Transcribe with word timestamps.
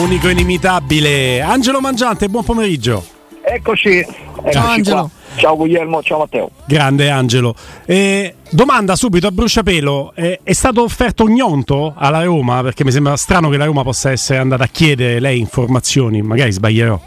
unico 0.00 0.28
inimitabile. 0.28 1.40
Angelo 1.42 1.80
Mangiante, 1.80 2.28
buon 2.28 2.44
pomeriggio. 2.44 3.04
Eccoci. 3.42 3.98
Eccoci 3.98 4.50
Ciao 4.52 4.66
Angelo. 4.68 4.96
qua. 5.00 5.10
Ciao 5.36 5.56
Guglielmo, 5.56 6.02
ciao 6.02 6.18
Matteo. 6.18 6.50
Grande 6.66 7.08
Angelo. 7.10 7.54
Eh, 7.86 8.34
domanda 8.50 8.96
subito 8.96 9.26
a 9.26 9.30
bruciapelo: 9.30 10.12
eh, 10.14 10.40
è 10.42 10.52
stato 10.52 10.82
offerto 10.82 11.24
un 11.24 11.32
gnonto 11.32 11.94
alla 11.96 12.22
Roma? 12.24 12.62
Perché 12.62 12.84
mi 12.84 12.90
sembra 12.90 13.16
strano 13.16 13.48
che 13.48 13.56
la 13.56 13.64
Roma 13.66 13.82
possa 13.82 14.10
essere 14.10 14.38
andata 14.38 14.64
a 14.64 14.68
chiedere 14.68 15.20
lei 15.20 15.38
informazioni, 15.38 16.22
magari 16.22 16.52
sbaglierò. 16.52 16.98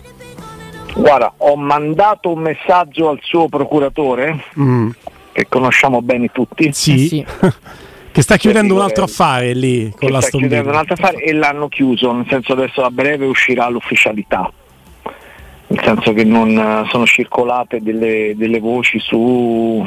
Guarda, 0.96 1.34
ho 1.38 1.56
mandato 1.56 2.32
un 2.32 2.42
messaggio 2.42 3.10
al 3.10 3.20
suo 3.22 3.48
procuratore, 3.50 4.44
Mm, 4.60 4.90
che 5.32 5.48
conosciamo 5.50 6.02
bene 6.04 6.30
tutti, 6.32 6.72
sì. 6.72 6.94
Eh 6.94 7.08
sì. 7.08 7.26
che 8.14 8.22
sta 8.22 8.38
chiudendo 8.38 8.74
un 8.74 8.80
dico, 8.80 8.90
altro 8.90 9.04
eh, 9.06 9.08
affare 9.08 9.54
lì 9.54 9.90
con 9.90 10.00
che 10.00 10.10
la 10.10 10.22
sta 10.22 10.38
chiudendo 10.38 10.70
un 10.70 10.76
altro 10.76 10.94
affare 10.94 11.18
e 11.18 11.34
l'hanno 11.34 11.68
chiuso, 11.68 12.12
nel 12.14 12.28
senso 12.30 12.54
adesso 12.54 12.84
a 12.84 12.92
breve 12.92 13.26
uscirà 13.26 13.68
l'ufficialità. 13.70 14.50
Nel 15.68 15.84
senso 15.84 16.14
che 16.14 16.24
non 16.24 16.50
eh, 16.56 16.88
sono 16.90 17.08
circolate 17.08 17.82
delle, 17.82 18.34
delle 18.36 18.60
voci 18.60 19.00
su 19.00 19.84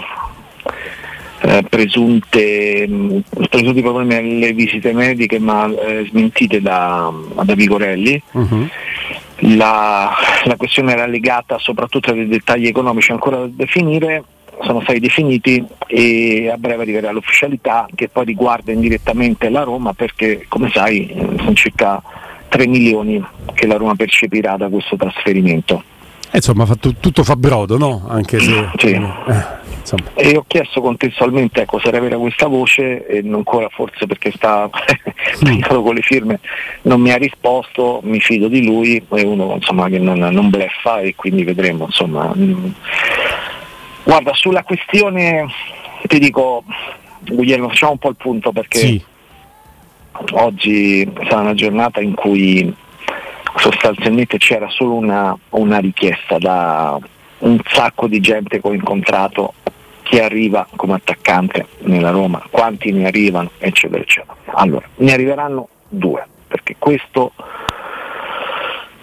eh, 1.42 1.62
presunte, 1.68 2.88
mh, 2.88 3.22
presunti 3.48 3.80
problemi 3.80 4.14
alle 4.16 4.52
visite 4.52 4.92
mediche 4.92 5.38
ma 5.38 5.72
eh, 5.72 6.04
smentite 6.08 6.60
da, 6.60 7.12
da 7.44 7.54
Vigorelli. 7.54 8.20
Mhm. 8.32 8.70
La, 9.56 10.10
la 10.44 10.56
questione 10.56 10.92
era 10.92 11.06
legata 11.06 11.58
soprattutto 11.58 12.10
a 12.10 12.14
dei 12.14 12.26
dettagli 12.26 12.66
economici 12.66 13.12
ancora 13.12 13.36
da 13.36 13.48
definire, 13.48 14.24
sono 14.62 14.80
stati 14.80 15.00
definiti 15.00 15.64
e 15.86 16.50
a 16.50 16.56
breve 16.56 16.82
arriverà 16.82 17.10
l'ufficialità 17.12 17.86
che 17.94 18.08
poi 18.08 18.24
riguarda 18.24 18.72
indirettamente 18.72 19.48
la 19.48 19.62
Roma 19.62 19.92
perché 19.92 20.46
come 20.48 20.70
sai 20.70 21.12
sono 21.38 21.54
circa 21.54 22.02
3 22.48 22.66
milioni 22.66 23.22
che 23.54 23.66
la 23.66 23.76
Roma 23.76 23.94
percepirà 23.94 24.56
da 24.56 24.68
questo 24.68 24.96
trasferimento. 24.96 25.82
Eh, 26.30 26.36
insomma, 26.36 26.66
fa 26.66 26.74
tu- 26.74 26.98
tutto 26.98 27.22
fa 27.22 27.36
brodo, 27.36 27.76
no? 27.78 28.06
Anche 28.08 28.38
se. 28.38 28.68
Sì. 28.76 28.92
eh, 28.92 29.64
insomma. 29.80 30.10
E 30.14 30.36
ho 30.36 30.44
chiesto 30.46 30.80
contestualmente 30.80 31.62
ecco, 31.62 31.78
se 31.78 31.88
era 31.88 32.00
vera 32.00 32.16
questa 32.16 32.46
voce 32.46 33.06
e 33.06 33.22
non 33.22 33.36
ancora 33.36 33.68
forse 33.68 34.06
perché 34.06 34.32
sta 34.32 34.68
prendato 35.38 35.82
con 35.82 35.94
le 35.94 36.02
firme 36.02 36.40
non 36.82 37.00
mi 37.00 37.10
ha 37.12 37.16
risposto, 37.16 38.00
mi 38.02 38.20
fido 38.20 38.48
di 38.48 38.64
lui, 38.64 39.02
è 39.08 39.22
uno 39.22 39.54
insomma, 39.54 39.88
che 39.88 39.98
non, 39.98 40.18
non 40.18 40.50
bleffa 40.50 41.00
e 41.00 41.14
quindi 41.14 41.44
vedremo. 41.44 41.84
Insomma. 41.86 42.32
Mm. 42.36 42.66
Guarda, 44.06 44.32
sulla 44.34 44.62
questione 44.62 45.46
ti 46.06 46.20
dico, 46.20 46.62
Guglielmo, 47.22 47.68
facciamo 47.70 47.92
un 47.92 47.98
po' 47.98 48.10
il 48.10 48.14
punto 48.14 48.52
perché 48.52 48.78
Sì. 48.78 49.04
oggi 50.34 51.12
sarà 51.24 51.40
una 51.40 51.54
giornata 51.54 52.00
in 52.00 52.14
cui 52.14 52.72
sostanzialmente 53.56 54.38
c'era 54.38 54.68
solo 54.68 54.92
una, 54.94 55.36
una 55.50 55.78
richiesta 55.78 56.38
da 56.38 56.96
un 57.38 57.58
sacco 57.66 58.06
di 58.06 58.20
gente 58.20 58.60
che 58.60 58.68
ho 58.68 58.72
incontrato 58.72 59.54
che 60.04 60.22
arriva 60.22 60.68
come 60.76 60.94
attaccante 60.94 61.66
nella 61.80 62.10
Roma, 62.10 62.40
quanti 62.48 62.92
ne 62.92 63.08
arrivano, 63.08 63.50
eccetera, 63.58 64.00
eccetera. 64.00 64.36
Allora, 64.54 64.86
ne 64.98 65.12
arriveranno 65.12 65.66
due, 65.88 66.24
perché 66.46 66.76
questo 66.78 67.32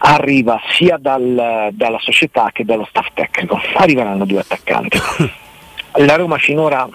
arriva 0.06 0.60
sia 0.72 0.98
dal- 0.98 1.70
dalla 1.72 2.00
società 2.00 2.50
che 2.52 2.66
dallo 2.66 2.86
staff 2.90 3.08
tecnico, 3.14 3.60
arriveranno 3.76 4.26
due 4.26 4.40
attaccanti. 4.40 5.00
La 5.98 6.16
Roma 6.16 6.38
finora 6.38 6.88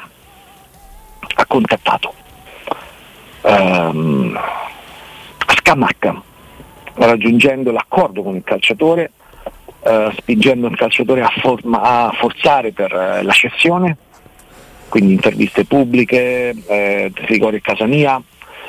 ha 1.34 1.46
contattato 1.46 2.12
ehm, 3.42 4.38
Scamacca 5.56 6.22
raggiungendo 6.94 7.70
l'accordo 7.70 8.22
con 8.22 8.34
il 8.34 8.42
calciatore, 8.42 9.12
eh, 9.84 10.12
spingendo 10.18 10.66
il 10.66 10.76
calciatore 10.76 11.22
a, 11.22 11.32
forma- 11.40 11.80
a 11.80 12.12
forzare 12.12 12.72
per 12.72 12.92
eh, 12.92 13.22
la 13.22 13.32
cessione, 13.32 13.96
quindi 14.88 15.12
interviste 15.12 15.64
pubbliche, 15.64 16.54
eh, 16.66 17.12
Gregorio 17.14 17.60
Casania, 17.62 18.20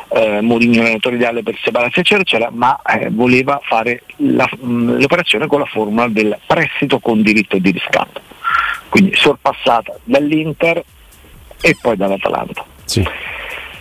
eh, 0.10 0.42
Mourinho 0.42 0.82
allenatore 0.82 1.16
ideale 1.16 1.44
per 1.44 1.58
separarsi 1.62 2.00
eccetera 2.00 2.22
eccetera, 2.22 2.50
ma 2.52 2.82
eh, 2.82 3.10
voleva 3.10 3.60
fare 3.64 4.04
la- 4.18 4.50
mh, 4.60 5.00
l'operazione 5.00 5.48
con 5.48 5.60
la 5.60 5.66
formula 5.66 6.08
del 6.08 6.38
prestito 6.46 7.00
con 7.00 7.22
diritto 7.22 7.58
di 7.58 7.72
riscatto, 7.72 8.22
quindi 8.90 9.16
sorpassata 9.16 9.96
dall'Inter 10.04 10.84
e 11.62 11.78
poi 11.80 11.96
dall'Atalanta. 11.98 12.66
Sì. 12.86 13.06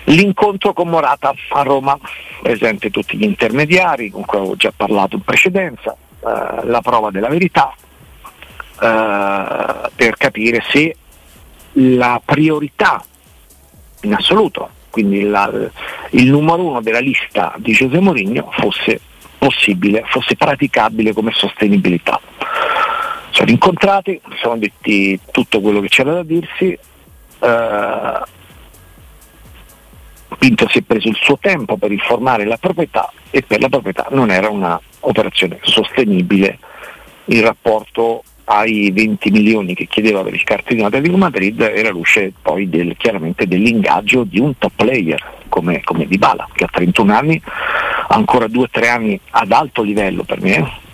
L'incontro 0.04 0.72
con 0.72 0.88
Morata 0.88 1.34
a 1.50 1.62
Roma, 1.62 1.98
presente 2.42 2.90
tutti 2.90 3.16
gli 3.16 3.24
intermediari 3.24 4.10
con 4.10 4.24
cui 4.24 4.38
avevo 4.38 4.56
già 4.56 4.72
parlato 4.74 5.16
in 5.16 5.22
precedenza, 5.22 5.92
eh, 5.92 6.66
la 6.66 6.80
prova 6.82 7.10
della 7.10 7.28
verità 7.28 7.74
eh, 8.80 9.90
per 9.94 10.16
capire 10.16 10.62
se 10.70 10.96
la 11.72 12.20
priorità 12.24 13.04
in 14.02 14.14
assoluto, 14.14 14.70
quindi 14.98 15.22
la- 15.22 15.70
il 16.10 16.28
numero 16.28 16.64
uno 16.64 16.80
della 16.80 16.98
lista 16.98 17.54
di 17.58 17.72
José 17.72 18.00
Mourinho 18.00 18.50
fosse 18.50 19.00
possibile, 19.38 20.02
fosse 20.06 20.34
praticabile 20.34 21.12
come 21.12 21.30
sostenibilità. 21.32 22.20
Sono 23.30 23.50
incontrati, 23.50 24.20
sono 24.42 24.56
detti 24.58 25.20
tutto 25.30 25.60
quello 25.60 25.80
che 25.80 25.88
c'era 25.88 26.14
da 26.14 26.22
dirsi. 26.24 26.76
eh, 27.40 28.36
Pinto 30.36 30.68
si 30.68 30.78
è 30.78 30.82
preso 30.82 31.08
il 31.08 31.16
suo 31.20 31.38
tempo 31.40 31.76
per 31.76 31.90
informare 31.92 32.44
la 32.44 32.56
proprietà 32.58 33.10
e 33.30 33.42
per 33.42 33.60
la 33.60 33.68
proprietà 33.68 34.06
non 34.10 34.30
era 34.30 34.48
un'operazione 34.48 35.58
sostenibile 35.62 36.58
in 37.26 37.42
rapporto 37.42 38.22
ai 38.50 38.90
20 38.90 39.30
milioni 39.30 39.74
che 39.74 39.86
chiedeva 39.86 40.22
per 40.22 40.34
il 40.34 40.42
cartellino 40.42 40.86
Atletico 40.86 41.16
Madrid 41.16 41.60
era 41.60 41.90
luce 41.90 42.32
poi 42.40 42.68
del- 42.68 42.96
chiaramente 42.96 43.46
dell'ingaggio 43.46 44.24
di 44.24 44.38
un 44.38 44.56
top 44.56 44.72
player 44.74 45.22
come, 45.48 45.82
come 45.82 46.06
Dybala 46.06 46.48
che 46.52 46.64
a 46.64 46.68
31 46.70 47.14
anni 47.14 47.40
ha 47.44 48.14
ancora 48.14 48.46
2-3 48.46 48.88
anni 48.88 49.20
ad 49.30 49.52
alto 49.52 49.82
livello 49.82 50.22
per 50.22 50.40
me 50.40 50.86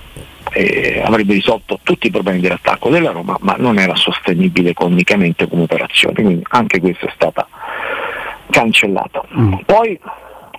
eh, 0.52 1.02
avrebbe 1.04 1.34
risolto 1.34 1.78
tutti 1.82 2.08
i 2.08 2.10
problemi 2.10 2.40
dell'attacco 2.40 2.88
della 2.90 3.12
Roma 3.12 3.36
ma 3.40 3.54
non 3.56 3.78
era 3.78 3.94
sostenibile 3.94 4.70
economicamente 4.70 5.48
come 5.48 5.62
operazione 5.62 6.14
quindi 6.22 6.44
anche 6.48 6.80
questa 6.80 7.06
è 7.06 7.12
stata 7.14 7.46
cancellata. 8.54 9.24
Mm. 9.36 9.54
Poi 9.66 9.98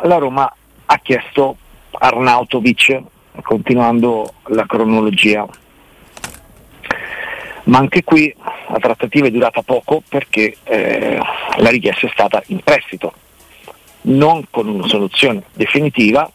la 0.01 0.17
Roma 0.17 0.53
ha 0.85 0.97
chiesto 0.99 1.57
Arnautovic, 1.91 3.01
continuando 3.41 4.33
la 4.47 4.65
cronologia, 4.65 5.47
ma 7.65 7.77
anche 7.77 8.03
qui 8.03 8.33
la 8.69 8.79
trattativa 8.79 9.27
è 9.27 9.31
durata 9.31 9.61
poco 9.61 10.01
perché 10.07 10.55
eh, 10.63 11.19
la 11.57 11.69
richiesta 11.69 12.07
è 12.07 12.09
stata 12.11 12.41
in 12.47 12.59
prestito, 12.59 13.13
non 14.01 14.45
con 14.49 14.67
una 14.67 14.87
soluzione 14.87 15.43
definitiva, 15.53 16.29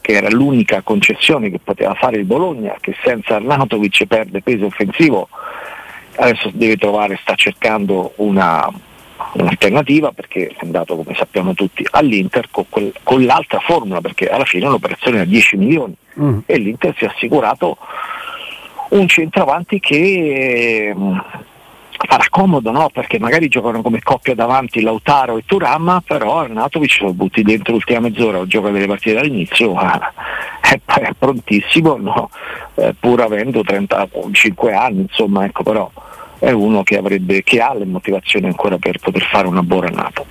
che 0.00 0.12
era 0.12 0.28
l'unica 0.30 0.80
concessione 0.82 1.50
che 1.50 1.58
poteva 1.62 1.94
fare 1.94 2.16
il 2.16 2.24
Bologna, 2.24 2.76
che 2.80 2.94
senza 3.02 3.36
Arnautovic 3.36 4.06
perde 4.06 4.40
peso 4.42 4.66
offensivo, 4.66 5.28
adesso 6.16 6.50
deve 6.52 6.76
trovare, 6.76 7.18
sta 7.20 7.34
cercando 7.34 8.12
una, 8.16 8.70
un'alternativa 9.32 10.12
perché 10.12 10.48
è 10.48 10.56
andato 10.60 10.96
come 10.96 11.14
sappiamo 11.14 11.54
tutti 11.54 11.86
all'Inter 11.90 12.48
con, 12.50 12.64
quel- 12.68 12.94
con 13.02 13.24
l'altra 13.24 13.58
formula 13.60 14.00
perché 14.00 14.28
alla 14.28 14.44
fine 14.44 14.64
è 14.64 14.68
un'operazione 14.68 15.18
da 15.18 15.24
10 15.24 15.56
milioni 15.56 15.94
Mm. 16.20 16.38
e 16.46 16.58
l'Inter 16.58 16.94
si 16.96 17.04
è 17.04 17.06
assicurato 17.06 17.76
un 18.88 19.08
centravanti 19.08 19.80
che 19.80 20.92
mh, 20.94 21.22
farà 22.06 22.24
comodo 22.30 22.70
no? 22.70 22.90
perché 22.90 23.18
magari 23.18 23.48
giocano 23.48 23.82
come 23.82 24.00
coppia 24.02 24.34
davanti 24.34 24.80
Lautaro 24.80 25.36
e 25.36 25.42
Turam 25.44 26.00
però 26.06 26.40
Arnatovic 26.40 27.00
lo 27.00 27.12
butti 27.12 27.42
dentro 27.42 27.72
l'ultima 27.72 28.00
mezz'ora 28.00 28.38
o 28.38 28.46
gioca 28.46 28.70
delle 28.70 28.86
partite 28.86 29.14
dall'inizio 29.16 29.74
ma 29.74 30.12
è, 30.60 31.12
prontissimo 31.18 31.96
no? 31.96 32.30
Eh, 32.74 32.94
pur 32.98 33.20
avendo 33.20 33.62
35 33.62 34.72
anni 34.72 35.00
insomma 35.02 35.44
ecco 35.44 35.62
però 35.62 35.90
è 36.38 36.50
uno 36.50 36.84
che, 36.84 36.96
avrebbe, 36.96 37.42
che 37.42 37.60
ha 37.60 37.74
le 37.74 37.84
motivazioni 37.84 38.46
ancora 38.46 38.78
per 38.78 38.98
poter 38.98 39.22
fare 39.22 39.48
una 39.48 39.62
buona 39.62 39.88
annata 39.88 40.22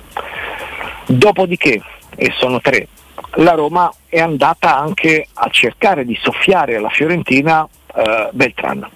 dopodiché 1.06 1.82
e 2.16 2.32
sono 2.36 2.60
tre 2.60 2.88
la 3.34 3.52
Roma 3.52 3.92
è 4.08 4.20
andata 4.20 4.76
anche 4.76 5.26
a 5.34 5.48
cercare 5.50 6.04
di 6.04 6.18
soffiare 6.20 6.76
alla 6.76 6.88
Fiorentina 6.88 7.68
eh, 7.98 8.28
Beltran. 8.32 8.88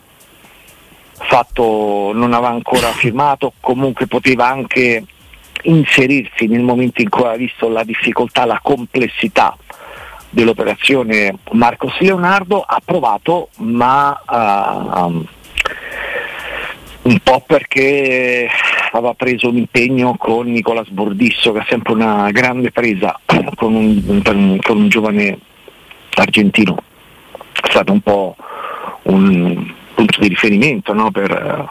Fatto 1.25 2.13
non 2.15 2.33
aveva 2.33 2.51
ancora 2.51 2.89
firmato, 2.95 3.55
comunque 3.61 4.07
poteva 4.07 4.47
anche 4.47 5.05
inserirsi 5.65 6.47
nel 6.47 6.63
momento 6.63 7.03
in 7.03 7.09
cui 7.09 7.25
ha 7.25 7.37
visto 7.37 7.69
la 7.69 7.85
difficoltà, 7.85 8.45
la 8.45 8.61
complessità 8.63 9.57
dell'operazione 10.31 11.37
Marcos 11.53 11.99
Leonardo, 12.01 12.63
ha 12.63 12.81
provato 12.85 13.51
ma 13.59 14.19
uh, 14.27 15.25
un 17.03 17.19
po' 17.23 17.45
perché 17.47 18.49
aveva 18.93 19.15
preso 19.15 19.49
un 19.49 19.57
impegno 19.57 20.17
con 20.17 20.47
Nicolas 20.47 20.89
Bordisso 20.89 21.53
che 21.53 21.61
è 21.61 21.67
sempre 21.69 21.93
una 21.93 22.31
grande 22.31 22.71
presa 22.71 23.19
con 23.55 23.75
un, 23.75 24.23
con 24.23 24.77
un 24.77 24.89
giovane 24.89 25.39
argentino. 26.15 26.77
È 27.53 27.69
stato 27.71 27.93
un 27.93 28.01
po' 28.01 28.37
un 29.03 29.73
punto 29.95 30.21
di 30.21 30.29
riferimento 30.29 30.93
no? 30.93 31.11
per, 31.11 31.69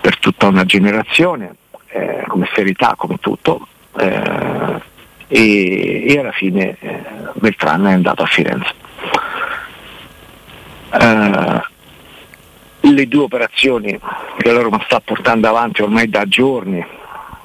per, 0.00 0.18
tutta 0.18 0.46
una 0.46 0.64
generazione, 0.64 1.54
eh, 1.88 2.24
come 2.26 2.48
serietà, 2.54 2.94
come 2.96 3.18
tutto, 3.20 3.66
eh, 3.98 4.80
e, 5.28 6.04
e, 6.08 6.18
alla 6.18 6.32
fine 6.32 6.76
eh, 6.80 7.02
Beltrán 7.34 7.84
è 7.84 7.92
andato 7.92 8.22
a 8.22 8.26
Firenze. 8.26 8.80
Uh, 10.92 11.60
le 12.80 13.08
due 13.08 13.22
operazioni 13.22 13.98
che 14.36 14.52
la 14.52 14.60
Roma 14.60 14.82
sta 14.84 15.00
portando 15.00 15.48
avanti 15.48 15.80
ormai 15.80 16.10
da 16.10 16.26
giorni 16.26 16.84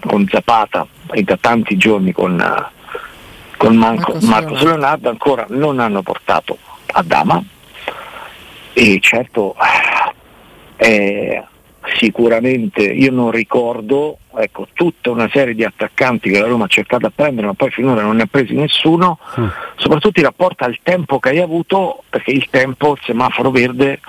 con 0.01 0.27
Zapata 0.29 0.85
e 1.11 1.23
da 1.23 1.37
tanti 1.37 1.77
giorni 1.77 2.11
con, 2.11 2.43
con 3.55 3.75
Marco, 3.77 4.17
Marco 4.23 4.55
Leonardo 4.55 5.09
ancora 5.09 5.45
non 5.49 5.79
hanno 5.79 6.01
portato 6.01 6.57
a 6.87 7.03
Dama 7.03 7.41
e 8.77 8.99
certo 9.01 9.55
eh, 10.75 11.43
sicuramente 11.97 12.83
io 12.83 13.11
non 13.11 13.31
ricordo 13.31 14.19
ecco, 14.35 14.67
tutta 14.71 15.09
una 15.09 15.27
serie 15.33 15.55
di 15.55 15.63
attaccanti 15.63 16.29
che 16.29 16.39
la 16.39 16.45
Roma 16.45 16.65
ha 16.65 16.67
cercato 16.67 17.07
a 17.07 17.11
prendere 17.13 17.47
ma 17.47 17.55
poi 17.55 17.71
finora 17.71 18.03
non 18.03 18.17
ne 18.17 18.23
ha 18.23 18.27
presi 18.27 18.53
nessuno, 18.53 19.17
mm. 19.39 19.47
soprattutto 19.77 20.19
in 20.19 20.25
rapporto 20.25 20.63
al 20.63 20.77
tempo 20.83 21.17
che 21.17 21.29
hai 21.29 21.39
avuto 21.39 22.03
perché 22.07 22.29
il 22.29 22.47
tempo, 22.51 22.91
il 22.91 22.99
semaforo 23.03 23.49
verde 23.49 23.99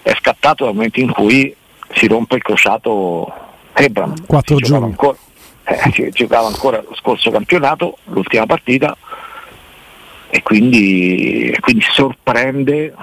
è 0.00 0.14
scattato 0.18 0.64
dal 0.64 0.72
momento 0.72 1.00
in 1.00 1.12
cui 1.12 1.54
si 1.92 2.06
rompe 2.06 2.36
il 2.36 2.42
crociato 2.42 3.30
Ebram. 3.74 4.24
Quattro 4.24 4.56
giorni. 4.56 4.86
Ancora, 4.86 5.18
eh, 5.64 6.10
giocava 6.12 6.46
ancora 6.46 6.78
lo 6.78 6.94
scorso 6.94 7.30
campionato, 7.30 7.98
l'ultima 8.04 8.46
partita 8.46 8.96
e 10.30 10.42
quindi, 10.42 11.54
quindi 11.60 11.84
sorprende 11.90 12.94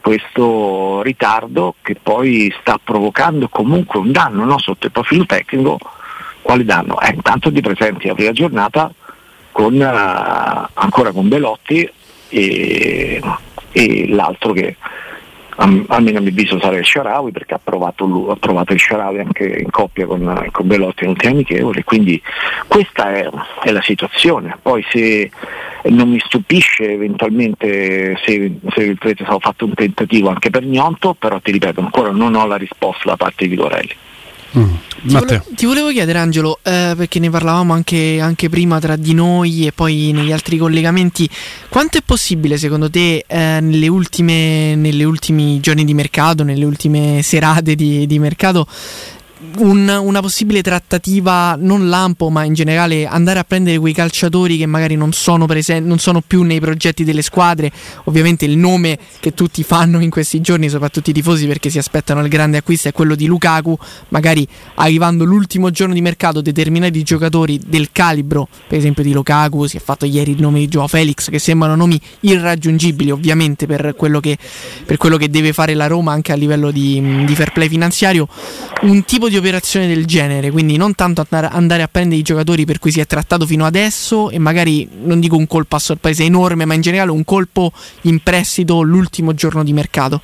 questo 0.00 1.02
ritardo 1.02 1.74
che 1.82 1.96
poi 2.00 2.52
sta 2.60 2.78
provocando 2.82 3.48
comunque 3.48 3.98
un 3.98 4.12
danno 4.12 4.44
no? 4.44 4.58
sotto 4.58 4.86
il 4.86 4.92
profilo 4.92 5.26
tecnico. 5.26 5.78
Quale 6.40 6.64
danno? 6.64 7.00
Eh, 7.00 7.12
intanto 7.14 7.50
di 7.50 7.60
presenti 7.60 8.08
la 8.08 8.14
prima 8.14 8.32
giornata 8.32 8.92
con, 9.52 9.74
uh, 9.74 10.68
ancora 10.74 11.12
con 11.12 11.28
Belotti 11.28 11.88
e, 12.28 13.20
e 13.70 14.08
l'altro 14.08 14.52
che 14.52 14.76
almeno 15.56 16.18
a 16.18 16.20
mio 16.20 16.30
avviso 16.30 16.58
sarà 16.60 16.78
il 16.78 16.84
Sharawi 16.84 17.30
perché 17.30 17.54
ha 17.54 17.60
provato, 17.62 18.30
ha 18.30 18.36
provato 18.36 18.72
il 18.72 18.80
Sharawi 18.80 19.20
anche 19.20 19.44
in 19.44 19.70
coppia 19.70 20.06
con, 20.06 20.48
con 20.50 20.66
Belotti 20.66 21.04
in 21.04 21.10
ultimi 21.10 21.32
amichevoli 21.32 21.84
quindi 21.84 22.20
questa 22.66 23.12
è, 23.12 23.28
è, 23.62 23.70
la 23.70 23.82
situazione. 23.82 24.56
Poi 24.60 24.84
se 24.88 25.30
non 25.84 26.08
mi 26.08 26.20
stupisce 26.20 26.92
eventualmente 26.92 28.18
se, 28.24 28.58
se 28.70 28.82
il 28.82 28.98
Trezzo 28.98 29.24
sarà 29.24 29.38
fatto 29.38 29.64
un 29.64 29.74
tentativo 29.74 30.28
anche 30.28 30.50
per 30.50 30.64
Gnonto 30.64 31.14
però 31.14 31.40
ti 31.40 31.50
ripeto 31.50 31.80
ancora 31.80 32.10
non 32.10 32.34
ho 32.34 32.46
la 32.46 32.56
risposta 32.56 33.10
da 33.10 33.16
parte 33.16 33.48
di 33.48 33.56
Dorelli 33.56 33.94
Mm. 34.58 34.74
Ti, 35.04 35.14
vole- 35.14 35.42
ti, 35.56 35.66
volevo 35.66 35.90
chiedere 35.90 36.18
Angelo, 36.18 36.58
eh, 36.62 36.92
perché 36.96 37.18
ne 37.18 37.30
parlavamo 37.30 37.72
anche, 37.72 38.20
anche, 38.20 38.48
prima 38.48 38.78
tra 38.78 38.96
di 38.96 39.14
noi 39.14 39.66
e 39.66 39.72
poi 39.72 40.12
negli 40.12 40.30
altri 40.30 40.58
collegamenti, 40.58 41.28
quanto 41.68 41.98
è 41.98 42.02
possibile 42.04 42.58
secondo 42.58 42.90
te 42.90 43.24
eh, 43.26 43.58
nelle 43.60 43.88
ultime, 43.88 44.76
nelle 44.76 45.04
ultimi 45.04 45.58
giorni 45.60 45.84
di 45.84 45.94
mercato, 45.94 46.44
nelle 46.44 46.64
ultime 46.64 47.20
serate 47.22 47.74
di, 47.74 48.06
di 48.06 48.18
mercato, 48.18 48.66
un, 49.56 49.88
una 49.88 50.20
possibile 50.20 50.62
trattativa, 50.62 51.56
non 51.58 51.88
lampo, 51.88 52.30
ma 52.30 52.44
in 52.44 52.54
generale 52.54 53.06
andare 53.06 53.38
a 53.38 53.44
prendere 53.44 53.78
quei 53.78 53.92
calciatori 53.92 54.56
che 54.56 54.66
magari 54.66 54.96
non 54.96 55.12
sono, 55.12 55.46
presen- 55.46 55.84
non 55.84 55.98
sono 55.98 56.20
più 56.20 56.42
nei 56.42 56.60
progetti 56.60 57.04
delle 57.04 57.22
squadre. 57.22 57.70
Ovviamente 58.04 58.44
il 58.44 58.56
nome 58.56 58.98
che 59.20 59.34
tutti 59.34 59.62
fanno 59.62 60.00
in 60.00 60.10
questi 60.10 60.40
giorni, 60.40 60.68
soprattutto 60.68 61.10
i 61.10 61.12
tifosi 61.12 61.46
perché 61.46 61.70
si 61.70 61.78
aspettano 61.78 62.20
il 62.20 62.28
grande 62.28 62.58
acquisto, 62.58 62.88
è 62.88 62.92
quello 62.92 63.14
di 63.14 63.26
Lukaku. 63.26 63.76
Magari 64.08 64.46
arrivando 64.76 65.24
l'ultimo 65.24 65.70
giorno 65.70 65.94
di 65.94 66.00
mercato, 66.00 66.40
determinati 66.40 67.02
giocatori 67.02 67.60
del 67.64 67.90
calibro, 67.92 68.48
per 68.68 68.78
esempio 68.78 69.02
di 69.02 69.12
Lukaku, 69.12 69.66
si 69.66 69.76
è 69.76 69.80
fatto 69.80 70.06
ieri 70.06 70.32
il 70.32 70.40
nome 70.40 70.60
di 70.60 70.68
Joao 70.68 70.88
Felix, 70.88 71.28
che 71.28 71.38
sembrano 71.38 71.74
nomi 71.74 72.00
irraggiungibili 72.20 73.10
ovviamente 73.10 73.66
per 73.66 73.94
quello 73.96 74.20
che, 74.20 74.38
per 74.84 74.96
quello 74.96 75.16
che 75.16 75.28
deve 75.28 75.52
fare 75.52 75.74
la 75.74 75.86
Roma 75.86 76.12
anche 76.12 76.32
a 76.32 76.36
livello 76.36 76.70
di, 76.70 77.24
di 77.24 77.34
fair 77.34 77.52
play 77.52 77.68
finanziario. 77.68 78.28
Un 78.82 79.04
tipo 79.04 79.28
di 79.28 79.31
operazione 79.36 79.86
del 79.86 80.06
genere, 80.06 80.50
quindi 80.50 80.76
non 80.76 80.94
tanto 80.94 81.26
andare 81.30 81.82
a 81.82 81.88
prendere 81.88 82.20
i 82.20 82.22
giocatori 82.22 82.64
per 82.64 82.78
cui 82.78 82.90
si 82.90 83.00
è 83.00 83.06
trattato 83.06 83.46
fino 83.46 83.64
adesso 83.64 84.30
e 84.30 84.38
magari 84.38 84.88
non 85.02 85.20
dico 85.20 85.36
un 85.36 85.46
colpo 85.46 85.76
a 85.76 85.78
sorpresa 85.78 86.22
enorme, 86.22 86.64
ma 86.64 86.74
in 86.74 86.80
generale 86.80 87.10
un 87.10 87.24
colpo 87.24 87.72
in 88.02 88.20
prestito 88.20 88.82
l'ultimo 88.82 89.34
giorno 89.34 89.62
di 89.64 89.72
mercato. 89.72 90.20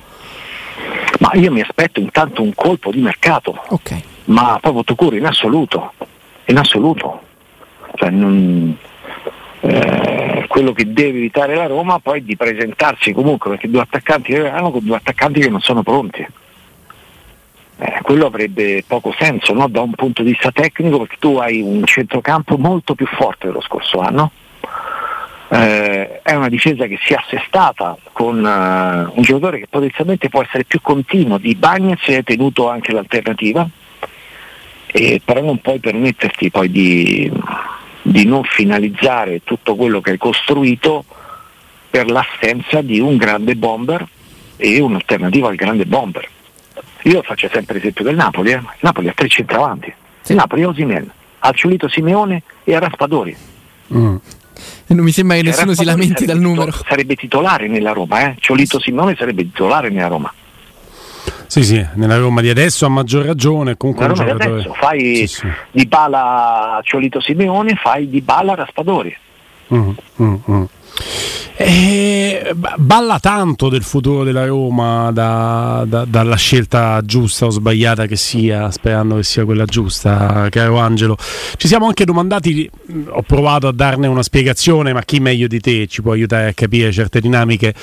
Ma 1.19 1.31
io 1.33 1.51
mi 1.51 1.61
aspetto 1.61 1.99
intanto 1.99 2.41
un 2.41 2.53
colpo 2.53 2.91
di 2.91 3.01
mercato, 3.01 3.61
okay. 3.69 4.01
ma 4.25 4.57
proprio 4.61 4.83
tu 4.83 4.95
curi 4.95 5.17
in 5.17 5.25
assoluto, 5.25 5.93
in 6.45 6.57
assoluto. 6.57 7.21
Cioè, 7.95 8.09
non, 8.11 8.77
eh, 9.61 10.45
quello 10.47 10.71
che 10.71 10.91
deve 10.91 11.17
evitare 11.17 11.55
la 11.55 11.65
Roma 11.65 11.99
poi 11.99 12.19
è 12.19 12.21
di 12.21 12.37
presentarsi 12.37 13.11
comunque 13.11 13.49
perché 13.49 13.69
due 13.69 13.81
attaccanti 13.81 14.31
che 14.31 14.47
hanno 14.47 14.71
con 14.71 14.83
due 14.83 14.95
attaccanti 14.95 15.41
che 15.41 15.49
non 15.49 15.59
sono 15.59 15.83
pronti 15.83 16.25
eh, 17.81 17.99
quello 18.01 18.25
avrebbe 18.25 18.83
poco 18.85 19.15
senso 19.17 19.53
no? 19.53 19.69
da 19.69 19.79
un 19.79 19.93
punto 19.93 20.21
di 20.21 20.31
vista 20.31 20.51
tecnico 20.51 20.99
perché 20.99 21.15
tu 21.17 21.37
hai 21.37 21.61
un 21.61 21.85
centrocampo 21.85 22.57
molto 22.57 22.93
più 22.93 23.05
forte 23.07 23.47
dello 23.47 23.61
scorso 23.61 23.99
anno. 23.99 24.31
Eh, 25.51 26.21
è 26.21 26.33
una 26.35 26.49
difesa 26.49 26.85
che 26.85 26.99
si 27.01 27.13
è 27.13 27.15
assestata 27.15 27.97
con 28.11 28.35
uh, 28.35 29.17
un 29.17 29.23
giocatore 29.23 29.59
che 29.59 29.67
potenzialmente 29.67 30.29
può 30.29 30.43
essere 30.43 30.63
più 30.65 30.79
continuo 30.79 31.39
di 31.39 31.55
Bagnez 31.55 32.07
e 32.07 32.17
hai 32.17 32.23
tenuto 32.23 32.69
anche 32.69 32.91
l'alternativa 32.91 33.67
e 34.85 35.21
però 35.23 35.41
non 35.41 35.59
puoi 35.59 35.79
permetterti 35.79 36.51
poi 36.51 36.69
di, 36.69 37.31
di 38.03 38.25
non 38.25 38.43
finalizzare 38.43 39.41
tutto 39.43 39.75
quello 39.75 40.01
che 40.01 40.11
hai 40.11 40.17
costruito 40.17 41.03
per 41.89 42.11
l'assenza 42.11 42.81
di 42.81 42.99
un 42.99 43.17
grande 43.17 43.55
bomber 43.55 44.05
e 44.55 44.79
un'alternativa 44.79 45.47
al 45.47 45.55
grande 45.55 45.85
bomber 45.87 46.29
io 47.03 47.21
faccio 47.23 47.49
sempre 47.51 47.75
l'esempio 47.75 48.03
del 48.03 48.15
Napoli, 48.15 48.51
eh. 48.51 48.61
Napoli 48.79 49.07
ha 49.07 49.13
tre 49.13 49.27
centravanti, 49.27 49.93
sì. 50.21 50.33
Napoli 50.33 50.63
ha 50.63 50.67
Osimen, 50.67 51.11
ha 51.39 51.51
Ciulito 51.51 51.87
Simeone 51.87 52.43
e 52.63 52.75
a 52.75 52.79
Raspadori. 52.79 53.35
Mm. 53.93 54.15
Non 54.87 55.05
mi 55.05 55.11
sembra 55.11 55.37
che 55.37 55.43
nessuno 55.43 55.73
si 55.73 55.85
lamenti 55.85 56.25
dal 56.25 56.39
numero. 56.39 56.71
Titolo, 56.71 56.85
sarebbe 56.87 57.15
titolare 57.15 57.67
nella 57.67 57.91
Roma, 57.91 58.21
eh? 58.21 58.35
Ciolito 58.39 58.79
Simeone 58.79 59.15
sarebbe 59.15 59.43
titolare 59.43 59.89
nella 59.89 60.07
Roma. 60.07 60.33
Sì, 61.47 61.63
sì, 61.63 61.83
nella 61.95 62.17
Roma 62.17 62.41
di 62.41 62.49
adesso 62.49 62.85
a 62.85 62.89
maggior 62.89 63.25
ragione. 63.25 63.77
Comunque 63.77 64.05
Roma 64.07 64.23
di 64.23 64.29
adesso 64.29 64.73
fai 64.73 64.99
sì, 64.99 65.27
sì. 65.27 65.47
di 65.71 65.85
Bala 65.85 66.79
Ciolito 66.83 67.19
Simeone, 67.19 67.75
fai 67.75 68.09
di 68.09 68.21
Bala 68.21 68.55
Raspadori. 68.55 69.15
Mm, 69.73 69.91
mm, 70.21 70.35
mm. 70.51 70.63
Eh, 71.61 72.53
balla 72.77 73.19
tanto 73.19 73.67
del 73.67 73.83
futuro 73.83 74.23
della 74.23 74.45
Roma 74.45 75.11
da, 75.11 75.83
da, 75.85 76.05
dalla 76.05 76.37
scelta 76.37 77.01
giusta 77.03 77.47
o 77.47 77.49
sbagliata 77.49 78.05
che 78.05 78.15
sia, 78.15 78.71
sperando 78.71 79.17
che 79.17 79.23
sia 79.23 79.43
quella 79.43 79.65
giusta, 79.65 80.47
caro 80.49 80.77
Angelo. 80.77 81.17
Ci 81.57 81.67
siamo 81.67 81.87
anche 81.87 82.05
domandati, 82.05 82.69
ho 83.09 83.21
provato 83.23 83.67
a 83.67 83.73
darne 83.73 84.07
una 84.07 84.23
spiegazione, 84.23 84.93
ma 84.93 85.01
chi 85.01 85.19
meglio 85.19 85.47
di 85.47 85.59
te 85.59 85.85
ci 85.87 86.01
può 86.01 86.13
aiutare 86.13 86.47
a 86.47 86.53
capire 86.53 86.93
certe 86.93 87.19
dinamiche 87.19 87.73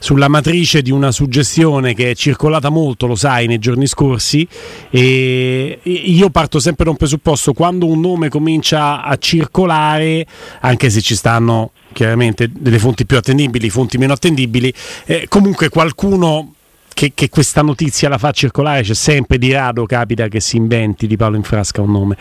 sulla 0.00 0.28
matrice 0.28 0.80
di 0.80 0.90
una 0.90 1.12
suggestione 1.12 1.94
che 1.94 2.10
è 2.10 2.14
circolata 2.14 2.70
molto, 2.70 3.06
lo 3.06 3.14
sai, 3.14 3.46
nei 3.46 3.58
giorni 3.58 3.86
scorsi. 3.86 4.48
E 4.90 5.78
io 5.82 6.30
parto 6.30 6.58
sempre 6.58 6.84
da 6.84 6.90
un 6.90 6.96
presupposto, 6.96 7.52
quando 7.52 7.86
un 7.86 8.00
nome 8.00 8.30
comincia 8.30 9.02
a 9.02 9.16
circolare, 9.18 10.26
anche 10.60 10.90
se 10.90 11.02
ci 11.02 11.14
stanno 11.14 11.72
chiaramente 11.92 12.50
delle 12.50 12.78
fonti 12.78 13.04
più 13.04 13.18
attendibili, 13.18 13.68
fonti 13.68 13.98
meno 13.98 14.14
attendibili, 14.14 14.72
eh, 15.04 15.26
comunque 15.28 15.68
qualcuno 15.68 16.54
che, 16.92 17.12
che, 17.14 17.28
questa 17.28 17.62
notizia 17.62 18.08
la 18.08 18.18
fa 18.18 18.30
circolare, 18.30 18.82
c'è 18.82 18.94
sempre 18.94 19.38
di 19.38 19.52
rado 19.52 19.86
capita 19.86 20.28
che 20.28 20.40
si 20.40 20.56
inventi 20.56 21.06
di 21.06 21.16
Paolo 21.16 21.36
Infrasca 21.36 21.80
un 21.80 21.92
nome. 21.92 22.16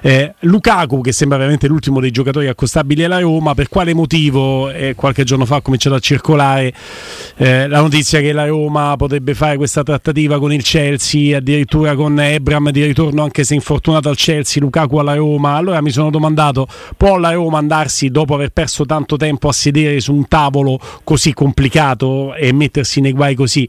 Eh, 0.00 0.34
Lukaku, 0.40 1.00
che 1.00 1.12
sembra 1.12 1.36
veramente 1.38 1.66
l'ultimo 1.68 2.00
dei 2.00 2.10
giocatori 2.10 2.48
accostabili 2.48 3.04
alla 3.04 3.20
Roma, 3.20 3.54
per 3.54 3.68
quale 3.68 3.94
motivo 3.94 4.70
eh, 4.70 4.94
qualche 4.94 5.24
giorno 5.24 5.44
fa 5.44 5.56
ha 5.56 5.60
cominciato 5.60 5.96
a 5.96 5.98
circolare 5.98 6.72
eh, 7.36 7.68
la 7.68 7.80
notizia 7.80 8.20
che 8.20 8.32
la 8.32 8.46
Roma 8.46 8.94
potrebbe 8.96 9.34
fare 9.34 9.56
questa 9.56 9.82
trattativa 9.82 10.38
con 10.38 10.52
il 10.52 10.62
Chelsea, 10.62 11.36
addirittura 11.36 11.94
con 11.94 12.18
Ebram 12.18 12.70
di 12.70 12.84
ritorno 12.84 13.22
anche 13.22 13.44
se 13.44 13.54
infortunato 13.54 14.08
al 14.08 14.16
Chelsea, 14.16 14.62
Lukaku 14.62 14.96
alla 14.96 15.14
Roma. 15.14 15.54
Allora 15.54 15.80
mi 15.80 15.90
sono 15.90 16.10
domandato, 16.10 16.66
può 16.96 17.18
la 17.18 17.32
Roma 17.32 17.58
andarsi 17.58 18.08
dopo 18.08 18.34
aver 18.34 18.50
perso 18.50 18.86
tanto 18.86 19.16
tempo 19.16 19.48
a 19.48 19.52
sedere 19.52 20.00
su 20.00 20.14
un 20.14 20.26
tavolo 20.26 20.78
così 21.04 21.32
complicato 21.32 22.34
e 22.34 22.52
mettersi 22.52 23.00
nei 23.00 23.12
guai 23.12 23.34
così? 23.34 23.68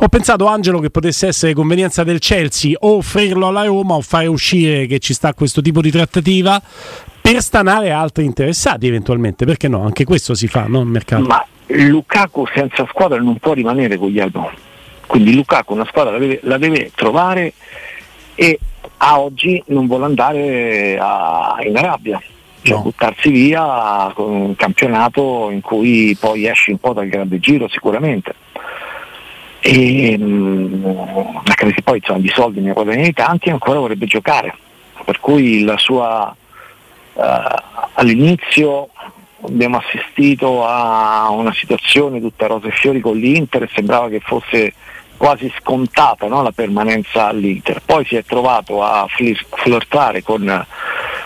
Ho 0.00 0.06
pensato, 0.06 0.46
Angelo, 0.46 0.78
che 0.78 0.90
potesse 0.90 1.26
essere 1.26 1.54
convenienza 1.54 2.04
del 2.04 2.20
Chelsea 2.20 2.76
o 2.78 2.98
offrirlo 2.98 3.48
alla 3.48 3.64
Roma 3.64 3.94
o 3.94 4.00
fare 4.00 4.28
uscire 4.28 4.86
che 4.86 5.00
ci 5.00 5.12
sta 5.12 5.34
questo 5.34 5.60
tipo 5.60 5.80
di 5.80 5.90
trattativa 5.90 6.62
per 7.20 7.42
stanare 7.42 7.90
altri 7.90 8.24
interessati 8.24 8.86
eventualmente, 8.86 9.44
perché 9.44 9.66
no? 9.66 9.82
Anche 9.82 10.04
questo 10.04 10.34
si 10.34 10.46
fa, 10.46 10.66
no? 10.68 10.82
Il 10.82 10.86
mercato. 10.86 11.24
Ma 11.24 11.44
Lukaku 11.66 12.46
senza 12.54 12.86
squadra 12.88 13.18
non 13.18 13.38
può 13.38 13.54
rimanere 13.54 13.96
Guglielmo, 13.96 14.52
quindi 15.04 15.34
Lukaku 15.34 15.72
una 15.74 15.84
squadra 15.86 16.12
la 16.12 16.18
deve, 16.18 16.38
la 16.44 16.58
deve 16.58 16.92
trovare 16.94 17.54
e 18.36 18.56
a 18.98 19.18
oggi 19.18 19.60
non 19.66 19.88
vuole 19.88 20.04
andare 20.04 20.96
a, 20.96 21.56
in 21.66 21.76
Arabia, 21.76 22.22
cioè 22.62 22.76
no. 22.76 22.82
buttarsi 22.84 23.30
via 23.30 24.12
con 24.14 24.30
un 24.30 24.54
campionato 24.54 25.50
in 25.50 25.60
cui 25.60 26.16
poi 26.18 26.46
esci 26.46 26.70
un 26.70 26.78
po' 26.78 26.92
dal 26.92 27.08
grande 27.08 27.40
giro 27.40 27.68
sicuramente. 27.68 28.32
E, 29.60 30.16
mh, 30.16 31.42
anche 31.44 31.64
perché 31.64 31.82
poi 31.82 31.98
insomma, 31.98 32.20
di 32.20 32.28
soldi 32.28 32.60
ne 32.60 32.72
guadagna 32.72 33.10
tanti 33.12 33.48
e 33.48 33.52
ancora 33.52 33.80
vorrebbe 33.80 34.06
giocare, 34.06 34.54
per 35.04 35.18
cui 35.20 35.64
la 35.64 35.76
sua 35.76 36.34
uh, 37.14 37.22
all'inizio 37.94 38.90
abbiamo 39.42 39.78
assistito 39.78 40.66
a 40.66 41.28
una 41.30 41.52
situazione 41.52 42.20
tutta 42.20 42.46
rose 42.46 42.68
e 42.68 42.72
fiori 42.72 43.00
con 43.00 43.16
l'Inter 43.16 43.64
e 43.64 43.70
sembrava 43.72 44.08
che 44.08 44.20
fosse 44.20 44.74
quasi 45.16 45.52
scontata 45.58 46.26
no, 46.28 46.42
la 46.42 46.52
permanenza 46.52 47.26
all'Inter. 47.26 47.82
Poi 47.84 48.04
si 48.06 48.16
è 48.16 48.24
trovato 48.24 48.82
a 48.82 49.06
flirtare 49.08 50.22
con, 50.22 50.66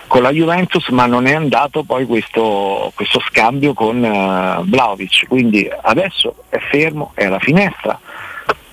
con, 0.07 0.21
la 0.21 0.31
Juventus 0.31 0.87
ma 0.89 1.05
non 1.05 1.27
è 1.27 1.33
andato 1.33 1.83
poi 1.83 2.05
questo, 2.05 2.91
questo 2.95 3.21
scambio 3.27 3.73
con 3.73 4.03
uh, 4.03 4.67
Vlaovic, 4.67 5.27
quindi 5.27 5.69
adesso 5.81 6.43
è 6.49 6.57
fermo, 6.57 7.11
è 7.13 7.25
alla 7.25 7.39
finestra, 7.39 7.97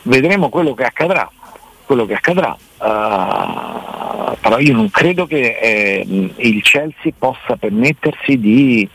vedremo 0.02 0.48
quello 0.48 0.74
che 0.74 0.84
accadrà. 0.84 1.30
Quello 1.84 2.06
che 2.06 2.14
accadrà. 2.14 2.56
Uh, 2.78 4.36
però 4.40 4.58
io 4.58 4.72
non 4.72 4.90
credo 4.90 5.26
che 5.26 5.58
eh, 5.60 6.30
il 6.36 6.62
Chelsea 6.62 7.12
possa 7.18 7.56
permettersi 7.56 8.38
di 8.38 8.88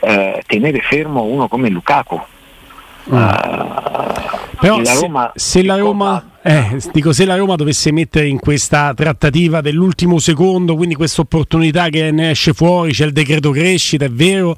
eh, 0.00 0.42
tenere 0.46 0.80
fermo 0.80 1.22
uno 1.22 1.46
come 1.46 1.68
Lukaku 1.68 2.20
Mm. 3.08 3.28
Però 4.60 4.80
la 4.80 4.92
Roma, 4.94 5.32
se, 5.34 5.60
se, 5.60 5.64
la 5.64 5.76
Roma, 5.76 6.30
eh, 6.42 6.78
dico, 6.92 7.12
se 7.12 7.24
la 7.24 7.36
Roma 7.36 7.54
dovesse 7.54 7.92
mettere 7.92 8.26
in 8.26 8.40
questa 8.40 8.92
trattativa 8.92 9.60
dell'ultimo 9.60 10.18
secondo, 10.18 10.74
quindi 10.74 10.94
questa 10.94 11.20
opportunità 11.20 11.88
che 11.88 12.10
ne 12.10 12.30
esce 12.30 12.52
fuori, 12.52 12.92
c'è 12.92 13.06
il 13.06 13.12
decreto 13.12 13.50
crescita, 13.50 14.04
è 14.04 14.10
vero, 14.10 14.56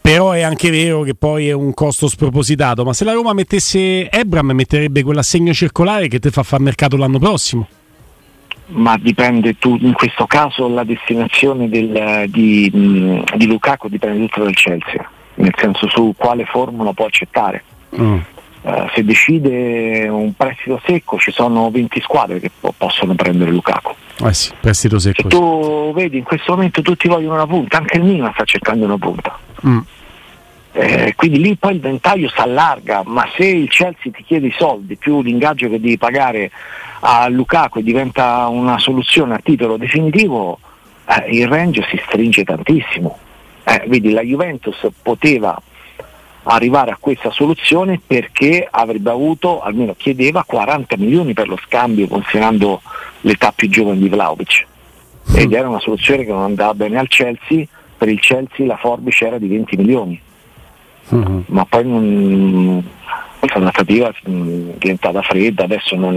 però 0.00 0.32
è 0.32 0.40
anche 0.40 0.70
vero 0.70 1.02
che 1.02 1.14
poi 1.14 1.48
è 1.48 1.52
un 1.52 1.74
costo 1.74 2.08
spropositato. 2.08 2.84
Ma 2.84 2.92
se 2.92 3.04
la 3.04 3.12
Roma 3.12 3.32
mettesse 3.32 4.10
Ebram, 4.10 4.50
metterebbe 4.52 5.02
quell'assegno 5.02 5.52
circolare 5.52 6.08
che 6.08 6.18
ti 6.18 6.30
fa 6.30 6.42
fare 6.42 6.62
mercato 6.62 6.96
l'anno 6.96 7.18
prossimo. 7.18 7.68
Ma 8.68 8.96
dipende 8.96 9.58
tu, 9.58 9.76
in 9.80 9.92
questo 9.92 10.26
caso 10.26 10.68
la 10.68 10.84
destinazione 10.84 11.68
del, 11.68 12.28
di, 12.28 12.70
di 12.70 13.46
Lukaku 13.46 13.88
dipende 13.88 14.26
tutto 14.26 14.44
dal 14.44 14.54
Chelsea, 14.54 15.10
nel 15.34 15.54
senso 15.56 15.88
su 15.88 16.14
quale 16.16 16.44
formula 16.44 16.92
può 16.92 17.06
accettare. 17.06 17.64
Mm. 18.00 18.18
Uh, 18.62 18.90
se 18.94 19.02
decide 19.02 20.06
un 20.08 20.34
prestito 20.34 20.78
secco 20.84 21.16
ci 21.16 21.32
sono 21.32 21.70
20 21.70 22.00
squadre 22.02 22.40
che 22.40 22.50
po- 22.60 22.74
possono 22.76 23.14
prendere 23.14 23.50
Lukaku. 23.50 23.94
Eh 24.22 24.34
sì, 24.34 24.52
prestito 24.60 24.98
secco. 24.98 25.22
Se 25.22 25.28
tu 25.28 25.92
vedi 25.94 26.18
in 26.18 26.24
questo 26.24 26.52
momento 26.52 26.82
tutti 26.82 27.08
vogliono 27.08 27.34
una 27.34 27.46
punta, 27.46 27.78
anche 27.78 27.96
il 27.96 28.04
Milan 28.04 28.32
sta 28.34 28.44
cercando 28.44 28.84
una 28.84 28.98
punta. 28.98 29.38
Mm. 29.66 29.78
Eh, 30.72 31.14
quindi 31.16 31.40
lì 31.40 31.56
poi 31.56 31.74
il 31.74 31.80
ventaglio 31.80 32.28
si 32.28 32.38
allarga, 32.38 33.02
ma 33.04 33.26
se 33.34 33.44
il 33.44 33.68
Chelsea 33.68 34.12
ti 34.12 34.22
chiede 34.22 34.48
i 34.48 34.54
soldi 34.56 34.96
più 34.96 35.20
l'ingaggio 35.22 35.68
che 35.68 35.80
devi 35.80 35.98
pagare 35.98 36.50
a 37.00 37.28
Lukaku 37.28 37.78
e 37.78 37.82
diventa 37.82 38.46
una 38.46 38.78
soluzione 38.78 39.34
a 39.34 39.40
titolo 39.42 39.76
definitivo, 39.76 40.58
eh, 41.06 41.30
il 41.30 41.48
range 41.48 41.84
si 41.90 42.00
stringe 42.06 42.44
tantissimo. 42.44 43.18
Eh, 43.64 43.84
vedi, 43.88 44.12
la 44.12 44.22
Juventus 44.22 44.86
poteva 45.02 45.60
arrivare 46.54 46.90
a 46.90 46.96
questa 46.98 47.30
soluzione 47.30 48.00
perché 48.04 48.66
avrebbe 48.68 49.10
avuto, 49.10 49.60
almeno 49.60 49.94
chiedeva, 49.96 50.44
40 50.44 50.96
milioni 50.96 51.32
per 51.32 51.48
lo 51.48 51.58
scambio 51.64 52.08
considerando 52.08 52.82
l'età 53.22 53.52
più 53.52 53.68
giovane 53.68 53.98
di 53.98 54.08
Vlaovic 54.08 54.66
ed 55.34 55.52
era 55.52 55.68
una 55.68 55.78
soluzione 55.78 56.24
che 56.24 56.32
non 56.32 56.42
andava 56.42 56.74
bene 56.74 56.98
al 56.98 57.06
Chelsea, 57.08 57.64
per 57.96 58.08
il 58.08 58.18
Chelsea 58.18 58.66
la 58.66 58.76
forbice 58.76 59.26
era 59.26 59.38
di 59.38 59.46
20 59.46 59.76
milioni, 59.76 60.20
uh-huh. 61.08 61.44
ma 61.46 61.64
poi 61.66 61.86
non, 61.86 62.84
questa 63.38 63.60
trattativa 63.60 64.08
è 64.08 64.14
diventata 64.24 65.22
fredda, 65.22 65.64
adesso 65.64 65.94
non, 65.94 66.16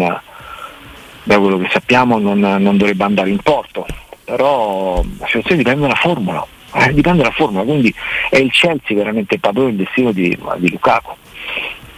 da 1.24 1.40
quello 1.40 1.58
che 1.60 1.70
sappiamo 1.72 2.18
non, 2.18 2.40
non 2.40 2.78
dovrebbe 2.78 3.04
andare 3.04 3.30
in 3.30 3.38
porto, 3.38 3.86
però 4.26 5.04
la 5.20 5.26
situazione 5.28 5.58
dipende 5.58 5.82
dalla 5.82 5.96
formula 5.96 6.46
eh, 6.74 6.94
dipende 6.94 7.22
dalla 7.22 7.34
forma, 7.34 7.62
quindi 7.62 7.94
è 8.30 8.38
il 8.38 8.52
Chelsea 8.52 8.96
veramente 8.98 9.40
padrone 9.40 9.76
del 9.76 9.86
destino 9.86 10.12
di, 10.12 10.38
di 10.58 10.72
Lukaku. 10.72 11.16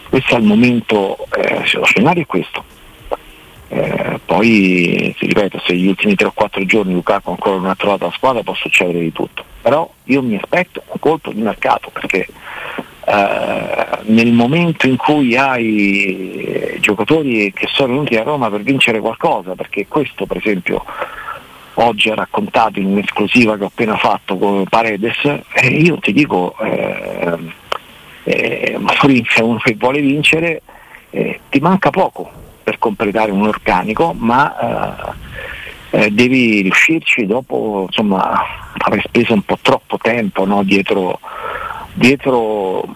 Questo 0.09 0.35
al 0.35 0.43
momento, 0.43 1.17
eh, 1.35 1.63
lo 1.73 1.85
scenario 1.85 2.23
è 2.23 2.25
questo. 2.25 2.63
Eh, 3.67 4.19
poi 4.23 5.15
ti 5.17 5.25
ripeto, 5.25 5.61
se 5.65 5.75
gli 5.75 5.87
ultimi 5.87 6.15
3 6.15 6.27
o 6.27 6.31
4 6.33 6.65
giorni 6.65 6.93
Lukaku 6.93 7.31
ancora 7.31 7.55
non 7.57 7.69
ha 7.69 7.75
trovato 7.75 8.05
la 8.05 8.11
squadra 8.11 8.43
può 8.43 8.53
succedere 8.53 8.99
di 8.99 9.11
tutto. 9.11 9.43
Però 9.61 9.89
io 10.05 10.21
mi 10.21 10.35
aspetto 10.35 10.83
un 10.87 10.99
colpo 10.99 11.31
di 11.31 11.41
mercato 11.41 11.89
perché 11.89 12.27
eh, 13.05 13.85
nel 14.03 14.31
momento 14.31 14.87
in 14.87 14.97
cui 14.97 15.35
hai 15.35 16.77
giocatori 16.79 17.51
che 17.53 17.67
sono 17.71 17.93
venuti 17.93 18.15
a 18.15 18.23
Roma 18.23 18.49
per 18.49 18.61
vincere 18.61 18.99
qualcosa, 18.99 19.55
perché 19.55 19.87
questo 19.87 20.25
per 20.25 20.37
esempio 20.37 20.83
oggi 21.75 22.09
ha 22.09 22.15
raccontato 22.15 22.79
in 22.79 22.87
un'esclusiva 22.87 23.57
che 23.57 23.63
ho 23.63 23.67
appena 23.67 23.97
fatto 23.97 24.37
con 24.37 24.65
Paredes, 24.65 25.17
e 25.53 25.67
io 25.67 25.97
ti 25.99 26.13
dico, 26.13 26.55
eh, 26.59 27.37
eh, 28.23 28.79
se 29.27 29.41
uno 29.41 29.59
che 29.59 29.75
vuole 29.77 30.01
vincere, 30.01 30.61
eh, 31.09 31.39
ti 31.49 31.59
manca 31.59 31.89
poco 31.89 32.29
per 32.63 32.77
completare 32.79 33.31
un 33.31 33.45
organico, 33.45 34.13
ma 34.17 35.13
eh, 35.91 36.05
eh, 36.05 36.11
devi 36.11 36.61
riuscirci 36.61 37.25
dopo 37.25 37.85
insomma, 37.87 38.73
aver 38.77 39.01
speso 39.05 39.33
un 39.33 39.43
po' 39.43 39.57
troppo 39.61 39.97
tempo 39.97 40.45
no, 40.45 40.63
dietro, 40.63 41.19
dietro 41.93 42.95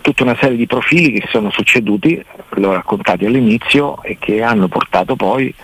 tutta 0.00 0.24
una 0.24 0.36
serie 0.40 0.56
di 0.56 0.66
profili 0.66 1.20
che 1.20 1.28
sono 1.30 1.50
succeduti, 1.50 2.24
l'ho 2.50 2.72
raccontati 2.72 3.24
all'inizio 3.24 4.02
e 4.02 4.16
che 4.18 4.42
hanno 4.42 4.68
portato 4.68 5.14
poi 5.14 5.54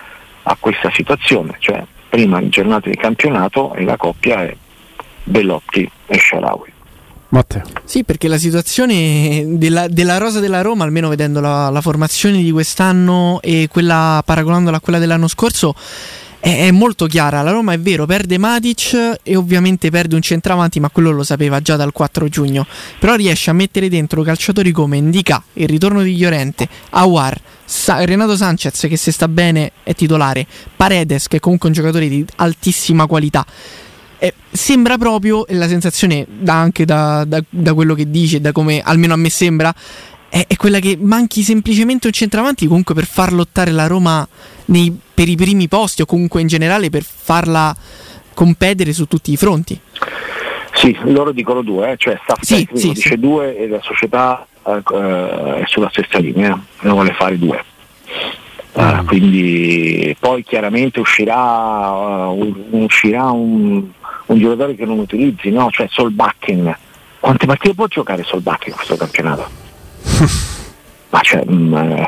a 0.45 0.57
questa 0.61 0.91
situazione. 0.93 1.57
Cioè, 1.59 1.83
prima 2.09 2.47
giornata 2.49 2.89
di 2.89 2.97
campionato 2.97 3.75
e 3.75 3.85
la 3.85 3.97
coppia 3.97 4.45
è 4.45 4.57
Bellotti 5.25 5.91
e 6.07 6.19
Sharawi. 6.19 6.73
Matteo. 7.31 7.63
Sì, 7.85 8.05
perché 8.05 8.27
la 8.27 8.39
situazione 8.39 9.45
della, 9.47 9.87
della, 9.89 10.17
rosa 10.17 10.41
della 10.41 10.63
Roma, 10.63 10.85
almeno 10.85 11.11
vedendo 11.11 11.41
la, 11.41 11.69
la, 11.69 11.81
formazione 11.83 12.43
di 12.43 12.51
quest'anno 12.51 13.41
e 13.43 13.69
quella 13.71 14.23
paragonandola 14.25 14.79
a 14.79 14.81
quella 14.81 14.99
dell'anno 14.99 15.29
scorso, 15.29 15.75
è, 16.41 16.71
molto 16.71 17.07
chiara. 17.07 17.43
La 17.43 17.51
Roma 17.51 17.73
è 17.73 17.79
vero, 17.79 18.07
perde 18.07 18.39
Matic 18.39 19.21
e 19.23 19.37
ovviamente 19.37 19.91
perde 19.91 20.15
un 20.15 20.23
centravanti, 20.23 20.81
ma 20.81 20.91
quello 20.91 21.11
lo 21.11 21.23
sapeva 21.23 21.61
già 21.61 21.77
dal 21.77 21.93
4 21.93 22.29
giugno. 22.29 22.67
Però 22.99 23.15
riesce 23.15 23.51
a 23.51 23.53
mettere 23.53 23.89
dentro 23.89 24.23
calciatori 24.23 24.71
come 24.73 24.97
Indica, 24.97 25.43
il 25.55 25.69
ritorno 25.69 26.03
di 26.03 26.17
Llorente, 26.17 26.69
Awar, 26.91 27.41
Sa- 27.65 28.05
Renato 28.05 28.37
Sanchez 28.37 28.87
che 28.89 28.97
se 28.97 29.13
sta 29.13 29.29
bene 29.29 29.73
è 29.83 29.95
titolare, 29.95 30.47
Paredes 30.77 31.29
che 31.29 31.37
è 31.37 31.41
comunque 31.41 31.69
un 31.69 31.75
giocatore 31.75 32.09
di 32.09 32.25
altissima 32.37 33.07
qualità. 33.07 33.45
Eh, 34.21 34.35
sembra 34.51 34.99
proprio, 34.99 35.47
e 35.47 35.55
la 35.55 35.69
sensazione 35.69 36.27
da 36.29 36.55
anche 36.55 36.85
da, 36.85 37.25
da, 37.25 37.43
da, 37.49 37.75
quello 37.75 37.95
che 37.95 38.11
dice, 38.11 38.41
da 38.41 38.51
come 38.51 38.81
almeno 38.81 39.13
a 39.15 39.17
me 39.17 39.31
sembra, 39.31 39.73
è, 40.29 40.45
è, 40.47 40.57
quella 40.57 40.79
che 40.79 40.97
manchi 41.01 41.43
semplicemente 41.43 42.07
un 42.07 42.13
centravanti 42.13 42.67
comunque 42.67 42.95
per 42.95 43.07
far 43.07 43.33
lottare 43.33 43.71
la 43.71 43.87
Roma 43.87 44.27
nei, 44.67 44.97
per 45.15 45.29
i 45.29 45.37
primi 45.37 45.69
posti 45.69 46.03
o 46.03 46.07
comunque 46.07 46.41
in 46.41 46.47
generale 46.47 46.91
per 46.91 47.03
farla 47.03 47.75
competere 48.35 48.93
su 48.93 49.07
tutti 49.07 49.33
i 49.33 49.37
fronti. 49.37 49.79
Sì, 50.75 50.97
loro 51.05 51.33
dicono 51.33 51.63
due, 51.63 51.93
eh, 51.93 51.97
cioè 51.97 52.21
staff 52.23 52.41
sì, 52.41 52.69
sì, 52.73 52.89
dice 52.91 53.09
sì. 53.09 53.19
due 53.19 53.57
e 53.57 53.67
la 53.67 53.81
società 53.83 54.47
eh, 54.65 54.83
è 54.83 55.65
sulla 55.67 55.89
stessa 55.91 56.19
linea, 56.19 56.61
ne 56.81 56.91
vuole 56.91 57.13
fare 57.15 57.37
due. 57.37 57.65
Uh, 58.75 59.05
quindi 59.07 60.15
poi 60.21 60.45
chiaramente 60.45 61.01
uscirà, 61.01 62.29
uh, 62.29 62.69
uscirà 62.71 63.25
un, 63.25 63.89
un, 64.27 64.39
giocatore 64.39 64.77
che 64.77 64.85
non 64.85 65.01
utilizzi, 65.01 65.51
no? 65.51 65.69
cioè 65.73 65.89
Solbakken. 65.91 66.77
Quante 67.19 67.47
partite 67.47 67.75
può 67.75 67.87
giocare 67.89 68.23
Solbakken 68.23 68.69
in 68.69 68.75
questo 68.77 68.97
campionato? 68.97 69.58
ma 71.11 71.21
cioè, 71.21 71.45
mh, 71.45 71.53
mm, 71.53 72.03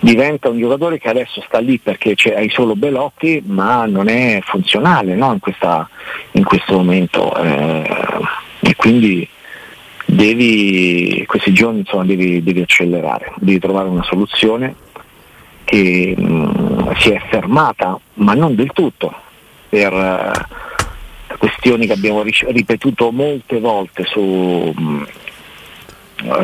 diventa 0.00 0.48
un 0.48 0.58
giocatore 0.58 0.98
che 0.98 1.08
adesso 1.08 1.42
sta 1.46 1.58
lì 1.58 1.78
perché 1.78 2.14
hai 2.34 2.50
solo 2.50 2.76
Belotti, 2.76 3.42
ma 3.46 3.86
non 3.86 4.08
è 4.08 4.40
funzionale 4.42 5.14
no? 5.14 5.32
in, 5.32 5.38
questa, 5.38 5.88
in, 6.32 6.44
questo 6.44 6.74
momento. 6.74 7.34
Eh, 7.36 8.20
e 8.60 8.74
quindi 8.76 9.26
devi, 10.04 11.24
questi 11.26 11.52
giorni 11.52 11.80
insomma, 11.80 12.04
devi, 12.04 12.42
devi, 12.42 12.60
accelerare, 12.60 13.32
devi 13.36 13.58
trovare 13.58 13.88
una 13.88 14.04
soluzione 14.04 14.74
che 15.64 16.14
mh, 16.16 16.22
mm, 16.22 16.90
si 16.98 17.10
è 17.10 17.20
fermata, 17.30 17.98
ma 18.14 18.34
non 18.34 18.54
del 18.54 18.70
tutto, 18.72 19.12
per 19.68 19.92
uh, 19.92 21.36
questioni 21.38 21.86
che 21.86 21.94
abbiamo 21.94 22.22
ripetuto 22.22 23.10
molte 23.10 23.58
volte 23.60 24.04
su, 24.04 24.20
mh, 24.20 24.82
mm, 24.82 25.02
eh, 25.02 25.23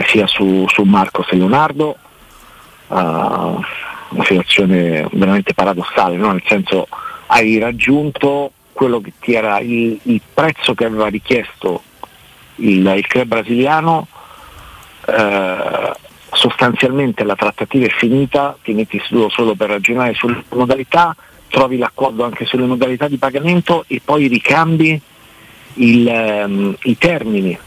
sia 0.07 0.27
su, 0.27 0.67
su 0.69 0.83
Marcos 0.83 1.27
e 1.31 1.37
Leonardo, 1.37 1.97
uh, 2.89 2.95
una 2.95 4.25
situazione 4.25 5.09
veramente 5.13 5.55
paradossale, 5.55 6.17
no? 6.17 6.33
nel 6.33 6.43
senso 6.47 6.89
hai 7.27 7.59
raggiunto 7.59 8.53
quello 8.73 9.01
che 9.01 9.13
ti 9.21 9.35
era 9.35 9.61
il, 9.61 9.99
il 10.03 10.21
prezzo 10.33 10.75
che 10.75 10.85
aveva 10.85 11.09
richiesto 11.09 11.83
il, 12.57 12.87
il 12.87 13.07
club 13.07 13.27
brasiliano, 13.27 14.07
uh, 15.07 15.93
sostanzialmente 16.33 17.25
la 17.25 17.37
trattativa 17.37 17.87
è 17.87 17.91
finita, 17.91 18.57
ti 18.63 18.73
metti 18.73 19.01
solo, 19.05 19.29
solo 19.29 19.55
per 19.55 19.71
ragionare 19.71 20.15
sulle 20.15 20.43
modalità, 20.51 21.15
trovi 21.49 21.79
l'accordo 21.79 22.25
anche 22.25 22.45
sulle 22.45 22.67
modalità 22.67 23.09
di 23.09 23.17
pagamento 23.17 23.85
e 23.87 24.01
poi 24.05 24.27
ricambi 24.27 25.01
il, 25.75 26.07
um, 26.47 26.77
i 26.83 26.97
termini 26.99 27.59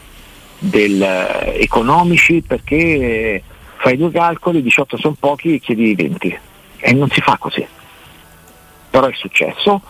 del, 0.58 1.00
uh, 1.00 1.50
economici 1.60 2.42
perché 2.46 3.42
fai 3.76 3.96
due 3.96 4.10
calcoli, 4.10 4.62
18 4.62 4.96
sono 4.96 5.16
pochi 5.18 5.54
e 5.54 5.58
chiedi 5.60 5.94
20 5.94 6.38
e 6.78 6.92
non 6.92 7.08
si 7.10 7.20
fa 7.20 7.36
così. 7.38 7.66
Però 8.90 9.06
è 9.06 9.14
successo 9.14 9.82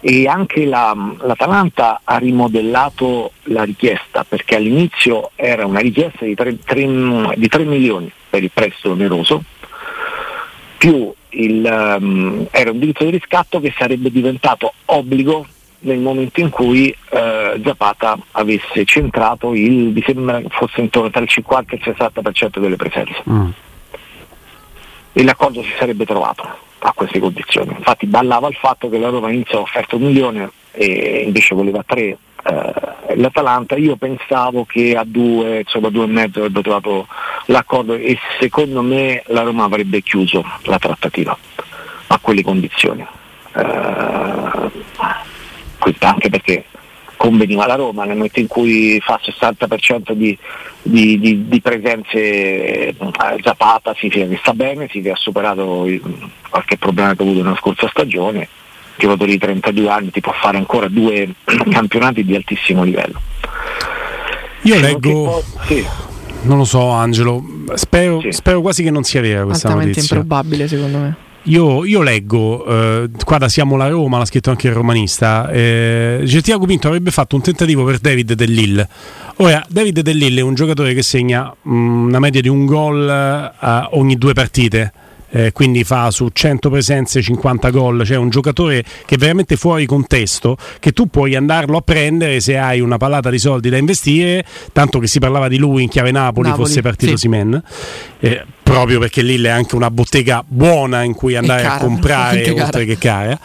e 0.00 0.28
anche 0.28 0.64
la, 0.64 0.94
l'Atalanta 1.20 2.02
ha 2.04 2.18
rimodellato 2.18 3.32
la 3.44 3.64
richiesta 3.64 4.24
perché 4.24 4.56
all'inizio 4.56 5.30
era 5.34 5.66
una 5.66 5.80
richiesta 5.80 6.24
di 6.24 6.34
3, 6.34 6.58
3, 6.64 6.86
di 7.36 7.48
3 7.48 7.64
milioni 7.64 8.10
per 8.30 8.42
il 8.42 8.50
prestito 8.52 8.92
oneroso 8.92 9.42
più 10.78 11.12
il, 11.30 11.96
um, 12.00 12.46
era 12.50 12.70
un 12.70 12.78
diritto 12.78 13.04
di 13.04 13.10
riscatto 13.10 13.60
che 13.60 13.74
sarebbe 13.76 14.10
diventato 14.10 14.72
obbligo 14.86 15.46
nel 15.80 15.98
momento 15.98 16.40
in 16.40 16.48
cui 16.48 16.94
eh, 17.52 17.60
Zapata 17.64 18.18
avesse 18.32 18.84
centrato 18.84 19.54
il, 19.54 19.92
mi 19.92 20.02
sembra 20.02 20.40
fosse 20.48 20.80
intorno 20.80 21.10
tra 21.10 21.20
il 21.20 21.28
50 21.28 21.74
e 21.74 21.76
il 21.76 21.96
60% 21.96 22.58
delle 22.58 22.76
presenze. 22.76 23.22
Mm. 23.28 23.48
E 25.12 25.24
l'accordo 25.24 25.62
si 25.62 25.72
sarebbe 25.78 26.04
trovato 26.04 26.46
a 26.80 26.92
queste 26.92 27.18
condizioni. 27.18 27.74
Infatti 27.76 28.06
ballava 28.06 28.48
il 28.48 28.54
fatto 28.54 28.88
che 28.88 28.98
la 28.98 29.08
Roma 29.08 29.30
iniziò 29.30 29.60
offerto 29.60 29.96
un 29.96 30.02
milione 30.02 30.50
e 30.72 31.22
invece 31.26 31.54
voleva 31.54 31.82
tre 31.84 32.16
eh, 32.44 33.16
l'Atalanta. 33.16 33.76
Io 33.76 33.96
pensavo 33.96 34.64
che 34.64 34.96
a 34.96 35.04
due, 35.04 35.60
insomma 35.60 35.88
due 35.88 36.04
e 36.04 36.08
mezzo 36.08 36.38
avrebbe 36.38 36.62
trovato 36.62 37.06
l'accordo 37.46 37.94
e 37.94 38.18
secondo 38.38 38.82
me 38.82 39.22
la 39.26 39.42
Roma 39.42 39.64
avrebbe 39.64 40.02
chiuso 40.02 40.44
la 40.62 40.78
trattativa 40.78 41.36
a 42.08 42.18
quelle 42.20 42.42
condizioni. 42.42 43.06
Eh, 43.54 44.48
anche 46.00 46.28
perché 46.28 46.64
conveniva 47.18 47.66
la 47.66 47.74
Roma 47.74 48.04
nel 48.04 48.14
momento 48.14 48.40
in 48.40 48.46
cui 48.46 48.98
fa 49.00 49.20
60% 49.22 50.12
di, 50.12 50.38
di, 50.80 51.18
di, 51.18 51.48
di 51.48 51.60
presenze 51.60 52.16
eh, 52.16 52.94
Zapata 53.42 53.92
che 53.92 54.38
sta 54.40 54.54
bene, 54.54 54.86
che 54.86 55.10
ha 55.10 55.16
superato 55.16 55.84
il, 55.84 56.00
qualche 56.48 56.78
problema 56.78 57.14
che 57.14 57.22
ha 57.22 57.26
avuto 57.26 57.42
nella 57.42 57.56
scorsa 57.56 57.88
stagione, 57.88 58.48
giocatore 58.96 59.32
di 59.32 59.38
32 59.38 59.88
anni 59.90 60.10
ti 60.10 60.20
può 60.20 60.32
fare 60.32 60.56
ancora 60.56 60.88
due 60.88 61.34
campionati 61.70 62.24
di 62.24 62.34
altissimo 62.34 62.84
livello. 62.84 63.20
Io 64.62 64.80
leggo, 64.80 65.42
sì. 65.66 65.84
non 66.42 66.58
lo 66.58 66.64
so 66.64 66.88
Angelo, 66.88 67.42
spero, 67.74 68.20
sì. 68.20 68.32
spero, 68.32 68.60
quasi 68.60 68.82
che 68.82 68.90
non 68.90 69.02
sia 69.02 69.20
vera 69.20 69.44
questa 69.44 69.68
Altamente 69.68 69.98
notizia. 69.98 70.16
improbabile 70.16 70.68
secondo 70.68 70.98
me. 70.98 71.16
Io, 71.48 71.86
io, 71.86 72.02
leggo, 72.02 72.64
eh, 72.66 73.10
qua 73.24 73.38
da 73.38 73.48
Siamo 73.48 73.76
la 73.76 73.88
Roma, 73.88 74.18
l'ha 74.18 74.26
scritto 74.26 74.50
anche 74.50 74.68
il 74.68 74.74
romanista, 74.74 75.50
eh, 75.50 76.40
Tiago 76.42 76.66
Pinto 76.66 76.88
avrebbe 76.88 77.10
fatto 77.10 77.36
un 77.36 77.42
tentativo 77.42 77.84
per 77.84 77.98
David 78.00 78.34
Dell'Ill. 78.34 78.86
Ora, 79.36 79.64
David 79.66 80.00
Dell'Ill 80.00 80.38
è 80.38 80.42
un 80.42 80.54
giocatore 80.54 80.92
che 80.92 81.02
segna 81.02 81.54
mh, 81.62 81.74
mm, 81.74 82.06
una 82.08 82.18
media 82.18 82.42
di 82.42 82.48
un 82.48 82.66
gol 82.66 83.08
eh, 83.08 83.88
ogni 83.92 84.16
due 84.16 84.34
partite 84.34 84.92
eh, 85.30 85.52
quindi 85.52 85.84
fa 85.84 86.10
su 86.10 86.28
100 86.32 86.70
presenze 86.70 87.20
50 87.20 87.70
gol, 87.70 88.04
cioè 88.04 88.16
un 88.16 88.30
giocatore 88.30 88.82
che 89.04 89.16
è 89.16 89.18
veramente 89.18 89.56
fuori 89.56 89.86
contesto, 89.86 90.56
che 90.78 90.92
tu 90.92 91.08
puoi 91.08 91.34
andarlo 91.34 91.76
a 91.76 91.80
prendere 91.82 92.40
se 92.40 92.56
hai 92.56 92.80
una 92.80 92.96
pallata 92.96 93.30
di 93.30 93.38
soldi 93.38 93.68
da 93.68 93.76
investire, 93.76 94.44
tanto 94.72 94.98
che 94.98 95.06
si 95.06 95.18
parlava 95.18 95.48
di 95.48 95.58
lui 95.58 95.82
in 95.82 95.88
chiave 95.88 96.10
Napoli, 96.10 96.48
Napoli 96.48 96.66
fosse 96.66 96.80
partito 96.82 97.12
sì. 97.12 97.18
Simen, 97.18 97.62
eh, 98.20 98.44
proprio 98.68 98.98
perché 98.98 99.22
lì 99.22 99.40
è 99.42 99.48
anche 99.48 99.74
una 99.76 99.90
bottega 99.90 100.44
buona 100.46 101.02
in 101.02 101.14
cui 101.14 101.36
andare 101.36 101.62
cara, 101.62 101.74
a 101.74 101.78
comprare 101.84 102.50
oltre 102.50 102.84
che 102.84 102.98
cara. 102.98 103.38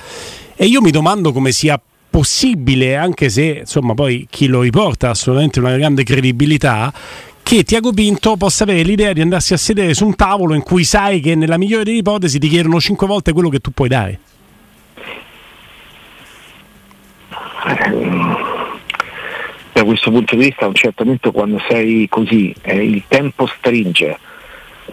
E 0.55 0.65
io 0.65 0.81
mi 0.81 0.91
domando 0.91 1.31
come 1.31 1.51
sia 1.51 1.79
possibile, 2.09 2.95
anche 2.95 3.29
se 3.29 3.61
insomma 3.61 3.93
poi 3.93 4.27
chi 4.29 4.47
lo 4.47 4.61
riporta 4.61 5.07
ha 5.07 5.11
assolutamente 5.11 5.59
una 5.59 5.75
grande 5.75 6.03
credibilità, 6.03 6.93
che 7.41 7.63
Tiago 7.63 7.91
Pinto 7.91 8.37
possa 8.37 8.63
avere 8.63 8.83
l'idea 8.83 9.13
di 9.13 9.21
andarsi 9.21 9.53
a 9.53 9.57
sedere 9.57 9.93
su 9.93 10.05
un 10.05 10.15
tavolo 10.15 10.53
in 10.53 10.61
cui 10.61 10.83
sai 10.83 11.19
che 11.19 11.35
nella 11.35 11.57
migliore 11.57 11.83
delle 11.83 11.97
ipotesi 11.97 12.37
ti 12.39 12.47
chiedono 12.47 12.79
5 12.79 13.07
volte 13.07 13.33
quello 13.33 13.49
che 13.49 13.59
tu 13.59 13.71
puoi 13.71 13.89
dare. 13.89 14.19
Da 19.71 19.83
questo 19.83 20.11
punto 20.11 20.35
di 20.35 20.45
vista, 20.45 20.65
a 20.65 20.67
un 20.67 20.75
certo 20.75 21.03
momento, 21.03 21.31
quando 21.31 21.59
sei 21.67 22.07
così, 22.09 22.53
eh, 22.61 22.83
il 22.83 23.03
tempo 23.07 23.47
stringe, 23.47 24.19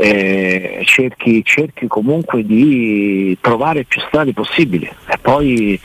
eh, 0.00 0.82
cerchi, 0.84 1.44
cerchi, 1.44 1.86
comunque 1.86 2.44
di 2.44 3.36
trovare 3.40 3.84
più 3.84 4.00
strade 4.00 4.32
possibili 4.32 4.90
e 5.06 5.18
poi 5.18 5.78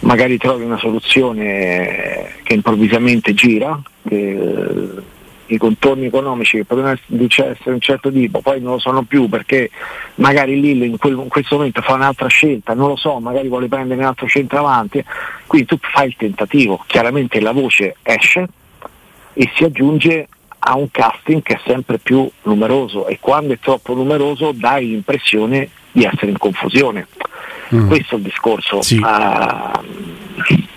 magari 0.00 0.36
trovi 0.36 0.64
una 0.64 0.78
soluzione 0.78 2.34
che 2.42 2.54
improvvisamente 2.54 3.34
gira. 3.34 3.80
Che, 4.06 5.10
i 5.46 5.58
contorni 5.58 6.06
economici 6.06 6.56
che 6.56 6.64
potevano 6.64 6.98
essere 7.18 7.56
un 7.64 7.80
certo 7.80 8.10
tipo, 8.10 8.40
poi 8.40 8.60
non 8.60 8.72
lo 8.72 8.78
sono 8.78 9.02
più 9.02 9.28
perché 9.28 9.70
magari 10.14 10.58
Lille 10.58 10.86
in, 10.86 10.96
quel, 10.96 11.12
in, 11.12 11.28
questo 11.28 11.56
momento 11.56 11.82
fa 11.82 11.92
un'altra 11.92 12.28
scelta, 12.28 12.72
non 12.72 12.88
lo 12.88 12.96
so, 12.96 13.18
magari 13.20 13.48
vuole 13.48 13.68
prendere 13.68 14.00
un 14.00 14.06
altro 14.06 14.26
centravanti, 14.26 15.04
quindi 15.46 15.66
tu 15.66 15.76
fai 15.78 16.08
il 16.08 16.16
tentativo, 16.16 16.82
chiaramente 16.86 17.38
la 17.40 17.52
voce 17.52 17.96
esce 18.02 18.48
e 19.34 19.50
si 19.54 19.64
aggiunge 19.64 20.28
a 20.64 20.76
un 20.76 20.90
casting 20.90 21.42
che 21.42 21.54
è 21.54 21.60
sempre 21.66 21.98
più 21.98 22.30
numeroso 22.42 23.08
e 23.08 23.18
quando 23.20 23.52
è 23.52 23.58
troppo 23.58 23.94
numeroso 23.94 24.52
dai 24.52 24.88
l'impressione 24.88 25.68
di 25.90 26.04
essere 26.04 26.30
in 26.30 26.38
confusione. 26.38 27.08
Mm. 27.74 27.88
Questo 27.88 28.14
è 28.14 28.18
il 28.18 28.24
discorso. 28.24 28.80
Sì. 28.82 28.98
Uh, 28.98 30.70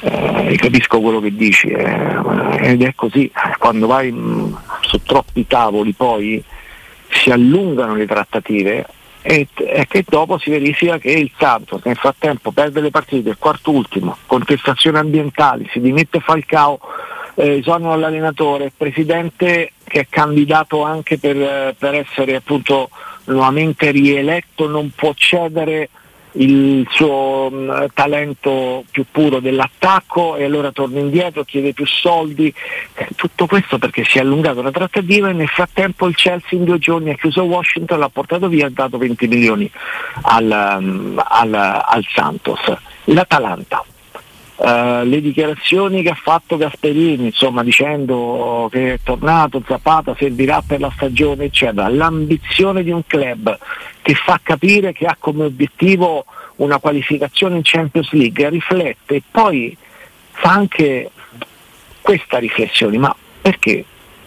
eh, 0.00 0.56
capisco 0.56 1.00
quello 1.00 1.20
che 1.20 1.34
dici 1.34 1.68
eh, 1.68 2.16
ed 2.60 2.82
è 2.82 2.94
così, 2.94 3.30
quando 3.58 3.86
vai 3.86 4.12
mh, 4.12 4.58
su 4.82 5.02
troppi 5.02 5.46
tavoli 5.46 5.92
poi 5.92 6.42
si 7.08 7.30
allungano 7.30 7.94
le 7.94 8.06
trattative 8.06 8.86
e, 9.22 9.48
e, 9.54 9.86
che 9.88 10.04
dopo 10.06 10.38
si 10.38 10.50
verifica 10.50 10.98
che 10.98 11.10
il 11.10 11.30
Santos 11.36 11.82
nel 11.84 11.96
frattempo 11.96 12.52
perde 12.52 12.80
le 12.80 12.90
partite, 12.90 13.30
il 13.30 13.38
quarto 13.38 13.72
ultimo, 13.72 14.16
contestazioni 14.26 14.98
ambientali, 14.98 15.68
si 15.72 15.80
dimette 15.80 16.20
Falcao, 16.20 16.78
eh, 17.38 17.60
sono 17.62 17.96
l'allenatore, 17.96 18.72
presidente 18.76 19.72
che 19.84 20.00
è 20.00 20.06
candidato 20.08 20.82
anche 20.82 21.18
per, 21.18 21.74
per 21.78 21.94
essere 21.94 22.34
appunto 22.34 22.90
nuovamente 23.26 23.92
rieletto 23.92 24.66
non 24.66 24.90
può 24.94 25.12
cedere 25.14 25.88
il 26.32 26.84
suo 26.90 27.48
mh, 27.48 27.56
mm, 27.56 27.84
talento 27.94 28.84
più 28.90 29.04
puro 29.08 29.38
dell'attacco 29.38 30.34
e 30.34 30.44
allora 30.44 30.72
torna 30.72 30.98
indietro, 30.98 31.44
chiede 31.44 31.72
più 31.72 31.86
soldi, 31.86 32.52
eh, 32.94 33.08
tutto 33.14 33.46
questo 33.46 33.78
perché 33.78 34.04
si 34.04 34.18
è 34.18 34.20
allungata 34.20 34.60
la 34.60 34.72
trattativa 34.72 35.28
e 35.28 35.32
nel 35.32 35.48
frattempo 35.48 36.08
il 36.08 36.16
Chelsea 36.16 36.58
in 36.58 36.64
due 36.64 36.78
giorni 36.78 37.10
ha 37.10 37.14
chiuso 37.14 37.44
Washington, 37.44 38.00
l'ha 38.00 38.08
portato 38.08 38.48
via 38.48 38.64
e 38.64 38.66
ha 38.66 38.72
dato 38.72 38.98
20 38.98 39.28
milioni 39.28 39.70
al, 40.22 40.76
um, 40.80 41.22
al, 41.24 41.54
al 41.54 42.04
Santos. 42.12 42.60
L'Atalanta 43.04 43.84
Uh, 44.58 45.04
le 45.04 45.20
dichiarazioni 45.20 46.02
che 46.02 46.08
ha 46.08 46.18
fatto 46.20 46.56
Gasperini, 46.56 47.26
insomma, 47.26 47.62
dicendo 47.62 48.68
che 48.72 48.94
è 48.94 49.00
tornato 49.04 49.62
Zapata, 49.64 50.16
servirà 50.18 50.64
per 50.66 50.80
la 50.80 50.90
stagione, 50.96 51.44
eccetera, 51.44 51.86
l'ambizione 51.86 52.82
di 52.82 52.90
un 52.90 53.06
club 53.06 53.56
che 54.02 54.14
fa 54.14 54.40
capire 54.42 54.92
che 54.92 55.06
ha 55.06 55.16
come 55.16 55.44
obiettivo 55.44 56.24
una 56.56 56.78
qualificazione 56.78 57.54
in 57.54 57.62
Champions 57.62 58.10
League, 58.10 58.48
riflette 58.48 59.14
e 59.14 59.22
poi 59.30 59.76
fa 60.32 60.50
anche 60.50 61.08
questa 62.00 62.38
riflessione, 62.38 62.98
ma 62.98 63.14
perché 63.40 63.84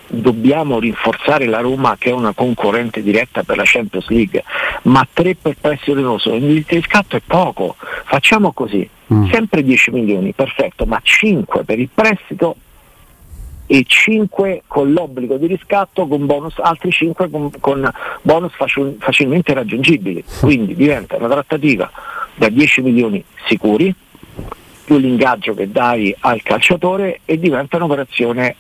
dobbiamo 0.08 0.80
rinforzare 0.80 1.46
la 1.46 1.60
Roma 1.60 1.98
che 1.98 2.10
è 2.10 2.14
una 2.14 2.34
concorrente 2.34 3.04
diretta 3.04 3.44
per 3.44 3.58
la 3.58 3.64
Champions 3.66 4.08
League, 4.08 4.44
ma 4.84 5.06
tre 5.12 5.36
per 5.36 5.58
prestito 5.60 5.92
oneroso, 5.92 6.34
il 6.36 6.64
riscatto 6.68 7.18
è 7.18 7.22
poco, 7.26 7.76
facciamo 8.06 8.54
così, 8.54 8.88
mm. 9.14 9.30
sempre 9.32 9.64
10 9.64 9.92
milioni, 9.92 10.34
perfetto, 10.34 10.86
ma 10.86 11.00
5 11.02 11.64
per 11.64 11.80
il 11.80 11.90
prestito 11.94 12.56
e 13.66 13.86
5 13.88 14.64
con 14.68 14.92
l'obbligo 14.92 15.38
di 15.38 15.48
riscatto 15.48 16.06
con 16.08 16.26
bonus, 16.26 16.56
altri 16.60 16.92
5 16.92 17.30
con, 17.30 17.50
con 17.60 17.90
bonus 18.22 18.54
facil, 18.56 18.98
facilmente 19.00 19.54
raggiungibili, 19.54 20.24
quindi 20.42 20.76
diventa 20.76 21.16
una 21.16 21.30
trattativa 21.30 21.90
da 22.36 22.50
10 22.50 22.82
milioni 22.82 23.24
sicuri 23.46 23.94
più 24.84 24.98
l'ingaggio 24.98 25.54
che 25.54 25.72
dai 25.72 26.14
al 26.20 26.42
calciatore 26.42 27.22
e 27.24 27.40
diventa 27.40 27.78
un'operazione 27.78 28.56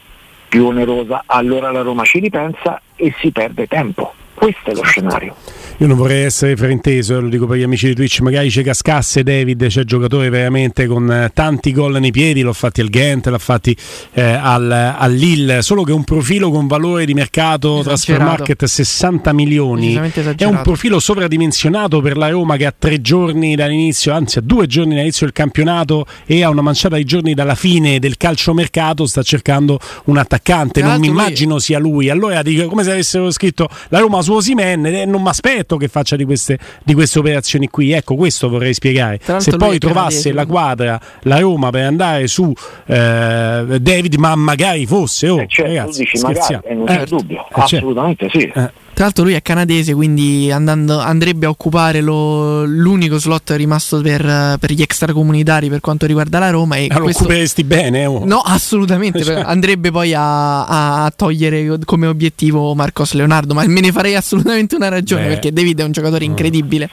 più 0.47 0.67
onerosa, 0.67 1.23
allora 1.25 1.71
la 1.71 1.81
Roma 1.81 2.03
ci 2.03 2.19
ripensa 2.19 2.81
e 2.95 3.13
si 3.19 3.31
perde 3.31 3.67
tempo. 3.67 4.13
Questo 4.33 4.71
è 4.71 4.73
lo 4.73 4.83
scenario. 4.83 5.35
Io 5.77 5.87
non 5.87 5.97
vorrei 5.97 6.23
essere 6.23 6.55
frainteso, 6.55 7.17
eh, 7.17 7.21
lo 7.21 7.27
dico 7.29 7.47
per 7.47 7.57
gli 7.57 7.63
amici 7.63 7.87
di 7.87 7.95
Twitch, 7.95 8.19
magari 8.19 8.51
ci 8.51 8.61
cascasse 8.61 9.23
David, 9.23 9.67
c'è 9.67 9.83
giocatore 9.83 10.29
veramente 10.29 10.85
con 10.85 11.11
eh, 11.11 11.31
tanti 11.33 11.71
gol 11.73 11.99
nei 11.99 12.11
piedi, 12.11 12.41
l'ho 12.41 12.53
fatti 12.53 12.81
al 12.81 12.89
Ghent, 12.89 13.27
l'ha 13.27 13.37
fatti 13.39 13.75
eh, 14.13 14.21
al, 14.21 14.71
al, 14.71 15.13
Lille, 15.13 15.61
solo 15.61 15.83
che 15.83 15.91
un 15.91 16.03
profilo 16.03 16.51
con 16.51 16.67
valore 16.67 17.05
di 17.05 17.13
mercato 17.13 17.81
transfer 17.83 18.19
market 18.19 18.63
60 18.63 19.33
milioni, 19.33 19.95
è 20.35 20.43
un 20.43 20.61
profilo 20.61 20.99
sovradimensionato 20.99 21.99
per 22.01 22.15
la 22.15 22.29
Roma 22.29 22.57
che 22.57 22.65
ha 22.67 22.73
tre 22.77 23.01
giorni 23.01 23.55
dall'inizio, 23.55 24.13
anzi 24.13 24.37
ha 24.37 24.41
due 24.41 24.67
giorni 24.67 24.93
dall'inizio 24.93 25.25
del 25.25 25.33
campionato 25.33 26.05
e 26.25 26.43
ha 26.43 26.49
una 26.49 26.61
manciata 26.61 26.95
di 26.95 27.03
giorni 27.03 27.33
dalla 27.33 27.55
fine 27.55 27.97
del 27.99 28.17
calciomercato, 28.17 29.07
sta 29.07 29.23
cercando 29.23 29.79
un 30.05 30.17
attaccante, 30.17 30.81
non 30.81 30.99
mi 30.99 31.07
immagino 31.07 31.57
sia 31.57 31.79
lui, 31.79 32.09
allora 32.09 32.41
dico 32.43 32.67
come 32.67 32.83
se 32.83 32.91
avessero 32.91 33.31
scritto 33.31 33.67
la 33.89 33.99
Roma 33.99 34.21
su 34.21 34.33
Osimen 34.33 34.85
e 34.85 35.05
non 35.05 35.21
mi 35.21 35.29
aspetto 35.29 35.70
che 35.77 35.87
faccia 35.87 36.15
di 36.15 36.25
queste, 36.25 36.57
di 36.83 36.93
queste, 36.93 37.19
operazioni 37.19 37.67
qui. 37.67 37.91
Ecco, 37.91 38.15
questo 38.15 38.49
vorrei 38.49 38.73
spiegare. 38.73 39.19
Se 39.37 39.55
poi 39.57 39.77
trovasse 39.77 40.31
la 40.31 40.45
quadra 40.45 40.99
la 41.23 41.39
Roma 41.39 41.69
per 41.69 41.83
andare 41.83 42.27
su 42.27 42.51
eh, 42.85 43.77
David, 43.79 44.15
ma 44.15 44.35
magari 44.35 44.85
fosse, 44.85 45.29
oh, 45.29 45.41
eh 45.41 45.47
certo, 45.47 45.71
ragazzi, 45.71 45.99
dici, 46.03 46.21
magari, 46.21 46.59
eh, 46.63 46.73
non 46.73 46.85
c'è 46.85 47.01
eh, 47.01 47.05
dubbio, 47.05 47.39
eh, 47.39 47.53
certo. 47.53 47.75
assolutamente 47.75 48.29
sì. 48.31 48.51
Eh. 48.91 48.93
Tra 48.93 49.05
l'altro 49.05 49.23
lui 49.23 49.33
è 49.33 49.41
canadese, 49.41 49.93
quindi 49.93 50.51
andando, 50.51 50.99
andrebbe 50.99 51.45
a 51.45 51.49
occupare 51.49 52.01
lo, 52.01 52.65
l'unico 52.65 53.17
slot 53.17 53.51
rimasto 53.51 54.01
per, 54.01 54.57
per, 54.59 54.71
gli 54.71 54.81
extracomunitari 54.81 55.69
per 55.69 55.79
quanto 55.79 56.05
riguarda 56.05 56.39
la 56.39 56.49
Roma. 56.49 56.75
E 56.75 56.87
ah, 56.89 56.97
lo 56.97 57.03
questo... 57.03 57.23
occuperesti 57.23 57.63
bene? 57.63 58.05
Oh. 58.05 58.25
No, 58.25 58.39
assolutamente. 58.39 59.23
Cioè. 59.23 59.41
Andrebbe 59.45 59.91
poi 59.91 60.13
a, 60.13 61.03
a, 61.03 61.11
togliere 61.15 61.79
come 61.85 62.07
obiettivo 62.07 62.75
Marcos 62.75 63.13
Leonardo, 63.13 63.53
ma 63.53 63.65
me 63.65 63.81
ne 63.81 63.91
farei 63.91 64.15
assolutamente 64.15 64.75
una 64.75 64.89
ragione 64.89 65.23
Beh. 65.23 65.29
perché 65.29 65.51
David 65.51 65.79
è 65.79 65.83
un 65.83 65.91
giocatore 65.91 66.25
incredibile. 66.25 66.89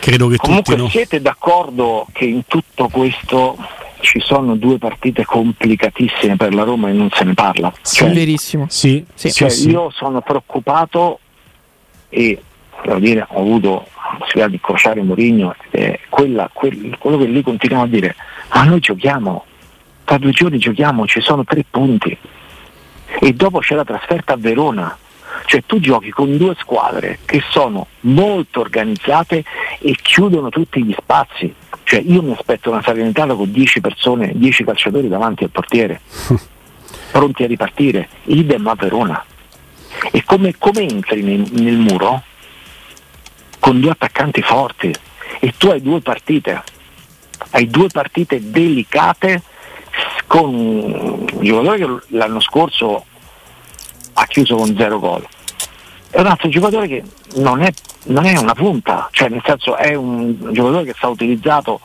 Credo 0.00 0.28
che 0.28 0.36
Comunque 0.36 0.74
tutti, 0.74 0.82
no? 0.82 0.88
siete 0.88 1.20
d'accordo 1.20 2.06
che 2.12 2.24
in 2.24 2.42
tutto 2.46 2.88
questo 2.88 3.56
ci 4.00 4.20
sono 4.20 4.54
due 4.56 4.78
partite 4.78 5.24
complicatissime 5.24 6.36
per 6.36 6.54
la 6.54 6.62
Roma 6.62 6.90
e 6.90 6.92
non 6.92 7.08
se 7.10 7.24
ne 7.24 7.34
parla. 7.34 7.72
Sì, 7.80 7.96
cioè, 7.96 8.12
verissimo. 8.12 8.66
Sì, 8.68 9.04
sì, 9.14 9.32
cioè, 9.32 9.48
sì. 9.48 9.70
Io 9.70 9.90
sono 9.90 10.20
preoccupato 10.20 11.20
e 12.14 12.38
dire, 12.98 13.26
ho 13.28 13.40
avuto 13.40 13.86
la 13.94 14.16
possibilità 14.18 14.48
di 14.48 14.54
incrociare 14.54 15.02
Mourinho, 15.02 15.54
eh, 15.70 16.00
quella, 16.08 16.48
quel, 16.52 16.96
quello 16.98 17.18
che 17.18 17.26
lui 17.26 17.42
continua 17.42 17.82
a 17.82 17.86
dire, 17.86 18.14
ma 18.52 18.64
noi 18.64 18.80
giochiamo, 18.80 19.44
tra 20.04 20.18
due 20.18 20.30
giorni 20.30 20.58
giochiamo, 20.58 21.06
ci 21.06 21.20
sono 21.20 21.44
tre 21.44 21.64
punti. 21.68 22.16
E 23.20 23.32
dopo 23.32 23.58
c'è 23.58 23.74
la 23.74 23.84
trasferta 23.84 24.34
a 24.34 24.36
Verona, 24.36 24.96
cioè 25.46 25.62
tu 25.66 25.80
giochi 25.80 26.10
con 26.10 26.36
due 26.36 26.54
squadre 26.58 27.18
che 27.24 27.42
sono 27.50 27.88
molto 28.00 28.60
organizzate 28.60 29.44
e 29.80 29.96
chiudono 30.00 30.48
tutti 30.48 30.84
gli 30.84 30.94
spazi, 30.96 31.52
cioè 31.84 32.00
io 32.00 32.22
mi 32.22 32.32
aspetto 32.32 32.70
una 32.70 32.82
Salernitana 32.82 33.34
con 33.34 33.50
10 33.50 33.80
persone, 33.80 34.32
10 34.34 34.64
calciatori 34.64 35.08
davanti 35.08 35.44
al 35.44 35.50
portiere, 35.50 36.00
pronti 37.10 37.44
a 37.44 37.46
ripartire, 37.46 38.08
idem 38.24 38.66
a 38.66 38.74
Verona. 38.74 39.24
E 40.10 40.24
come, 40.24 40.54
come 40.58 40.80
entri 40.82 41.22
nel, 41.22 41.46
nel 41.50 41.76
muro? 41.76 42.22
Con 43.58 43.80
due 43.80 43.90
attaccanti 43.90 44.42
forti. 44.42 44.92
E 45.40 45.54
tu 45.56 45.68
hai 45.68 45.82
due 45.82 46.00
partite, 46.00 46.62
hai 47.50 47.68
due 47.68 47.88
partite 47.88 48.50
delicate 48.50 49.42
con 50.26 50.54
un 50.54 51.26
giocatore 51.40 51.78
che 51.78 51.98
l'anno 52.08 52.40
scorso 52.40 53.04
ha 54.14 54.26
chiuso 54.26 54.56
con 54.56 54.74
zero 54.76 54.98
gol. 54.98 55.26
È 56.10 56.20
un 56.20 56.26
altro 56.26 56.48
giocatore 56.48 56.86
che 56.86 57.02
non 57.36 57.62
è, 57.62 57.72
non 58.04 58.24
è 58.24 58.36
una 58.38 58.54
punta, 58.54 59.08
cioè 59.10 59.28
nel 59.28 59.42
senso 59.44 59.76
è 59.76 59.94
un 59.94 60.36
giocatore 60.52 60.84
che 60.84 60.94
sta 60.96 61.08
utilizzato 61.08 61.80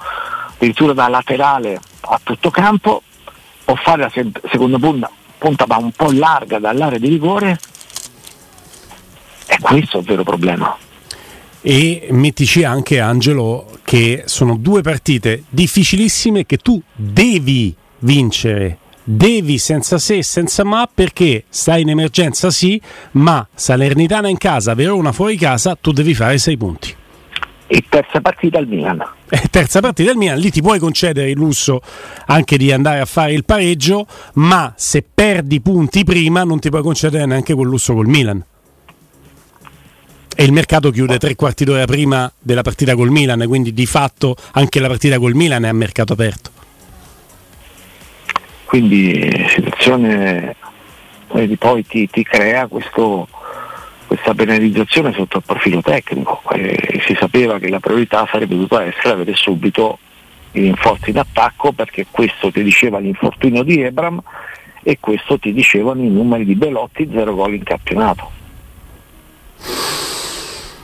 addirittura 0.55 0.93
da 0.93 1.07
laterale 1.07 1.79
a 2.01 2.19
tutto 2.21 2.49
campo, 2.49 3.01
può 3.63 3.75
fare 3.75 4.01
la 4.01 4.11
seconda 4.49 4.77
punta, 4.77 5.09
punta 5.37 5.65
ma 5.67 5.77
un 5.77 5.91
po' 5.91 6.11
larga 6.11 6.59
dall'area 6.59 6.99
di 6.99 7.07
rigore 7.07 7.59
e 9.49 9.57
questo 9.59 9.97
è 9.97 9.99
il 10.01 10.05
vero 10.05 10.23
problema. 10.23 10.77
E 11.61 12.07
mettici 12.11 12.63
anche 12.63 12.99
Angelo 12.99 13.65
che 13.83 14.23
sono 14.25 14.55
due 14.55 14.81
partite 14.81 15.43
difficilissime 15.49 16.45
che 16.45 16.57
tu 16.57 16.81
devi 16.95 17.75
vincere 17.99 18.77
devi 19.11 19.57
senza 19.57 19.97
se 19.97 20.17
e 20.17 20.23
senza 20.23 20.63
ma 20.63 20.87
perché 20.93 21.45
stai 21.49 21.81
in 21.81 21.89
emergenza 21.89 22.51
sì, 22.51 22.79
ma 23.13 23.45
Salernitana 23.51 24.27
in 24.27 24.37
casa, 24.37 24.75
Verona 24.75 25.11
fuori 25.11 25.35
casa, 25.35 25.75
tu 25.75 25.91
devi 25.91 26.13
fare 26.13 26.37
sei 26.37 26.57
punti. 26.57 26.95
E 27.65 27.83
terza 27.89 28.21
partita 28.21 28.59
al 28.59 28.67
Milan. 28.67 29.03
E 29.31 29.47
terza 29.49 29.79
partita 29.79 30.11
al 30.11 30.17
Milan, 30.17 30.37
lì 30.37 30.51
ti 30.51 30.61
puoi 30.61 30.77
concedere 30.77 31.31
il 31.31 31.37
lusso 31.37 31.81
anche 32.27 32.57
di 32.57 32.71
andare 32.71 32.99
a 32.99 33.05
fare 33.05 33.33
il 33.33 33.45
pareggio, 33.45 34.05
ma 34.35 34.73
se 34.75 35.03
perdi 35.11 35.59
punti 35.59 36.03
prima 36.03 36.43
non 36.43 36.59
ti 36.59 36.69
puoi 36.69 36.83
concedere 36.83 37.25
neanche 37.25 37.55
quel 37.55 37.67
lusso 37.67 37.93
col 37.95 38.07
Milan 38.07 38.43
e 40.39 40.45
il 40.45 40.53
mercato 40.53 40.89
chiude 40.89 41.17
tre 41.17 41.35
quarti 41.35 41.65
d'ora 41.65 41.83
prima 41.83 42.31
della 42.39 42.61
partita 42.61 42.95
col 42.95 43.09
Milan, 43.09 43.43
quindi 43.45 43.73
di 43.73 43.85
fatto 43.85 44.37
anche 44.53 44.79
la 44.79 44.87
partita 44.87 45.19
col 45.19 45.33
Milan 45.33 45.65
è 45.65 45.67
a 45.67 45.73
mercato 45.73 46.13
aperto. 46.13 46.49
Quindi 48.63 49.29
situazione 49.49 50.55
poi 51.27 51.85
ti, 51.85 52.09
ti 52.09 52.23
crea 52.23 52.67
questo, 52.67 53.27
questa 54.07 54.33
penalizzazione 54.33 55.11
sotto 55.11 55.39
il 55.39 55.43
profilo 55.45 55.81
tecnico. 55.81 56.41
Eh, 56.53 57.01
si 57.05 57.17
sapeva 57.19 57.59
che 57.59 57.67
la 57.67 57.81
priorità 57.81 58.25
sarebbe 58.31 58.55
dovuta 58.55 58.85
essere 58.85 59.15
avere 59.15 59.35
subito 59.35 59.99
i 60.53 60.61
rinforzi 60.61 61.11
d'attacco 61.11 61.73
perché 61.73 62.05
questo 62.09 62.49
ti 62.49 62.63
diceva 62.63 62.99
l'infortunio 62.99 63.61
di 63.63 63.81
Ebram 63.81 64.21
e 64.83 64.99
questo 65.01 65.37
ti 65.37 65.51
dicevano 65.51 66.01
i 66.01 66.09
numeri 66.09 66.45
di 66.45 66.55
Belotti, 66.55 67.09
zero 67.11 67.35
gol 67.35 67.55
in 67.55 67.63
campionato. 67.63 68.37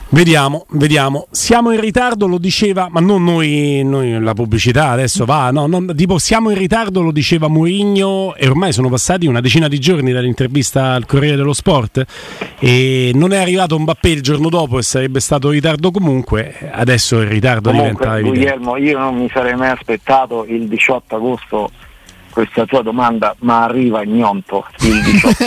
Vediamo, 0.08 0.66
vediamo. 0.70 1.26
Siamo 1.30 1.72
in 1.72 1.80
ritardo, 1.80 2.28
lo 2.28 2.38
diceva, 2.38 2.86
ma 2.88 3.00
non 3.00 3.24
noi, 3.24 3.82
noi 3.84 4.20
la 4.20 4.34
pubblicità 4.34 4.90
adesso 4.90 5.24
va, 5.24 5.50
no, 5.50 5.66
non, 5.66 5.92
tipo 5.96 6.18
siamo 6.18 6.50
in 6.50 6.58
ritardo, 6.58 7.02
lo 7.02 7.10
diceva 7.10 7.48
Mourinho 7.48 8.36
e 8.36 8.46
ormai 8.46 8.72
sono 8.72 8.88
passati 8.88 9.26
una 9.26 9.40
decina 9.40 9.66
di 9.66 9.80
giorni 9.80 10.12
dall'intervista 10.12 10.92
al 10.92 11.06
Corriere 11.06 11.34
dello 11.34 11.52
Sport 11.52 12.04
e 12.60 13.10
non 13.14 13.32
è 13.32 13.38
arrivato 13.38 13.74
un 13.74 13.82
Bappé 13.82 14.10
il 14.10 14.22
giorno 14.22 14.48
dopo 14.48 14.78
e 14.78 14.82
sarebbe 14.82 15.18
stato 15.18 15.48
in 15.48 15.54
ritardo 15.54 15.90
comunque, 15.90 16.54
adesso 16.70 17.20
il 17.20 17.26
ritardo 17.26 17.70
comunque, 17.70 17.92
diventa 17.92 18.18
evidente. 18.18 18.38
Guglielmo, 18.38 18.76
io 18.76 18.98
non 18.98 19.16
mi 19.16 19.28
sarei 19.28 19.56
mai 19.56 19.70
aspettato 19.70 20.44
il 20.48 20.68
18 20.68 21.16
agosto 21.16 21.70
questa 22.36 22.66
tua 22.66 22.82
domanda, 22.82 23.34
ma 23.38 23.62
arriva 23.62 24.02
ignonto 24.02 24.66
il 24.80 25.02
18. 25.02 25.44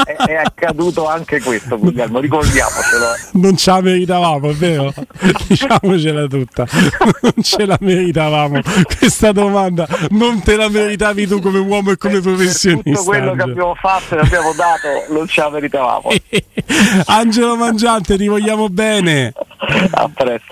è, 0.04 0.16
è, 0.24 0.34
accaduto 0.36 1.06
anche 1.06 1.38
questo, 1.42 1.78
Guglielmo, 1.78 2.18
ricordiamocelo. 2.18 3.04
Non 3.32 3.54
ce 3.58 3.70
la 3.72 3.80
meritavamo, 3.82 4.48
è 4.48 4.54
vero? 4.54 4.94
Diciamocela 5.46 6.26
tutta. 6.26 6.66
Non 7.20 7.34
ce 7.42 7.66
la 7.66 7.76
meritavamo. 7.78 8.58
Questa 8.98 9.32
domanda 9.32 9.86
non 10.12 10.42
te 10.42 10.56
la 10.56 10.70
meritavi 10.70 11.26
tu 11.26 11.42
come 11.42 11.58
uomo 11.58 11.90
e 11.90 11.98
come 11.98 12.20
professionista. 12.20 12.90
Tutto 12.90 13.04
quello 13.04 13.34
che 13.34 13.42
abbiamo 13.42 13.74
fatto 13.74 14.16
e 14.16 14.20
abbiamo 14.20 14.54
dato 14.54 15.12
non 15.12 15.26
ce 15.26 15.42
la 15.42 15.50
meritavamo. 15.50 16.08
Angelo 17.04 17.54
Mangiante, 17.54 18.16
ti 18.16 18.28
vogliamo 18.28 18.70
bene. 18.70 19.34
A 19.90 20.08
presto. 20.08 20.46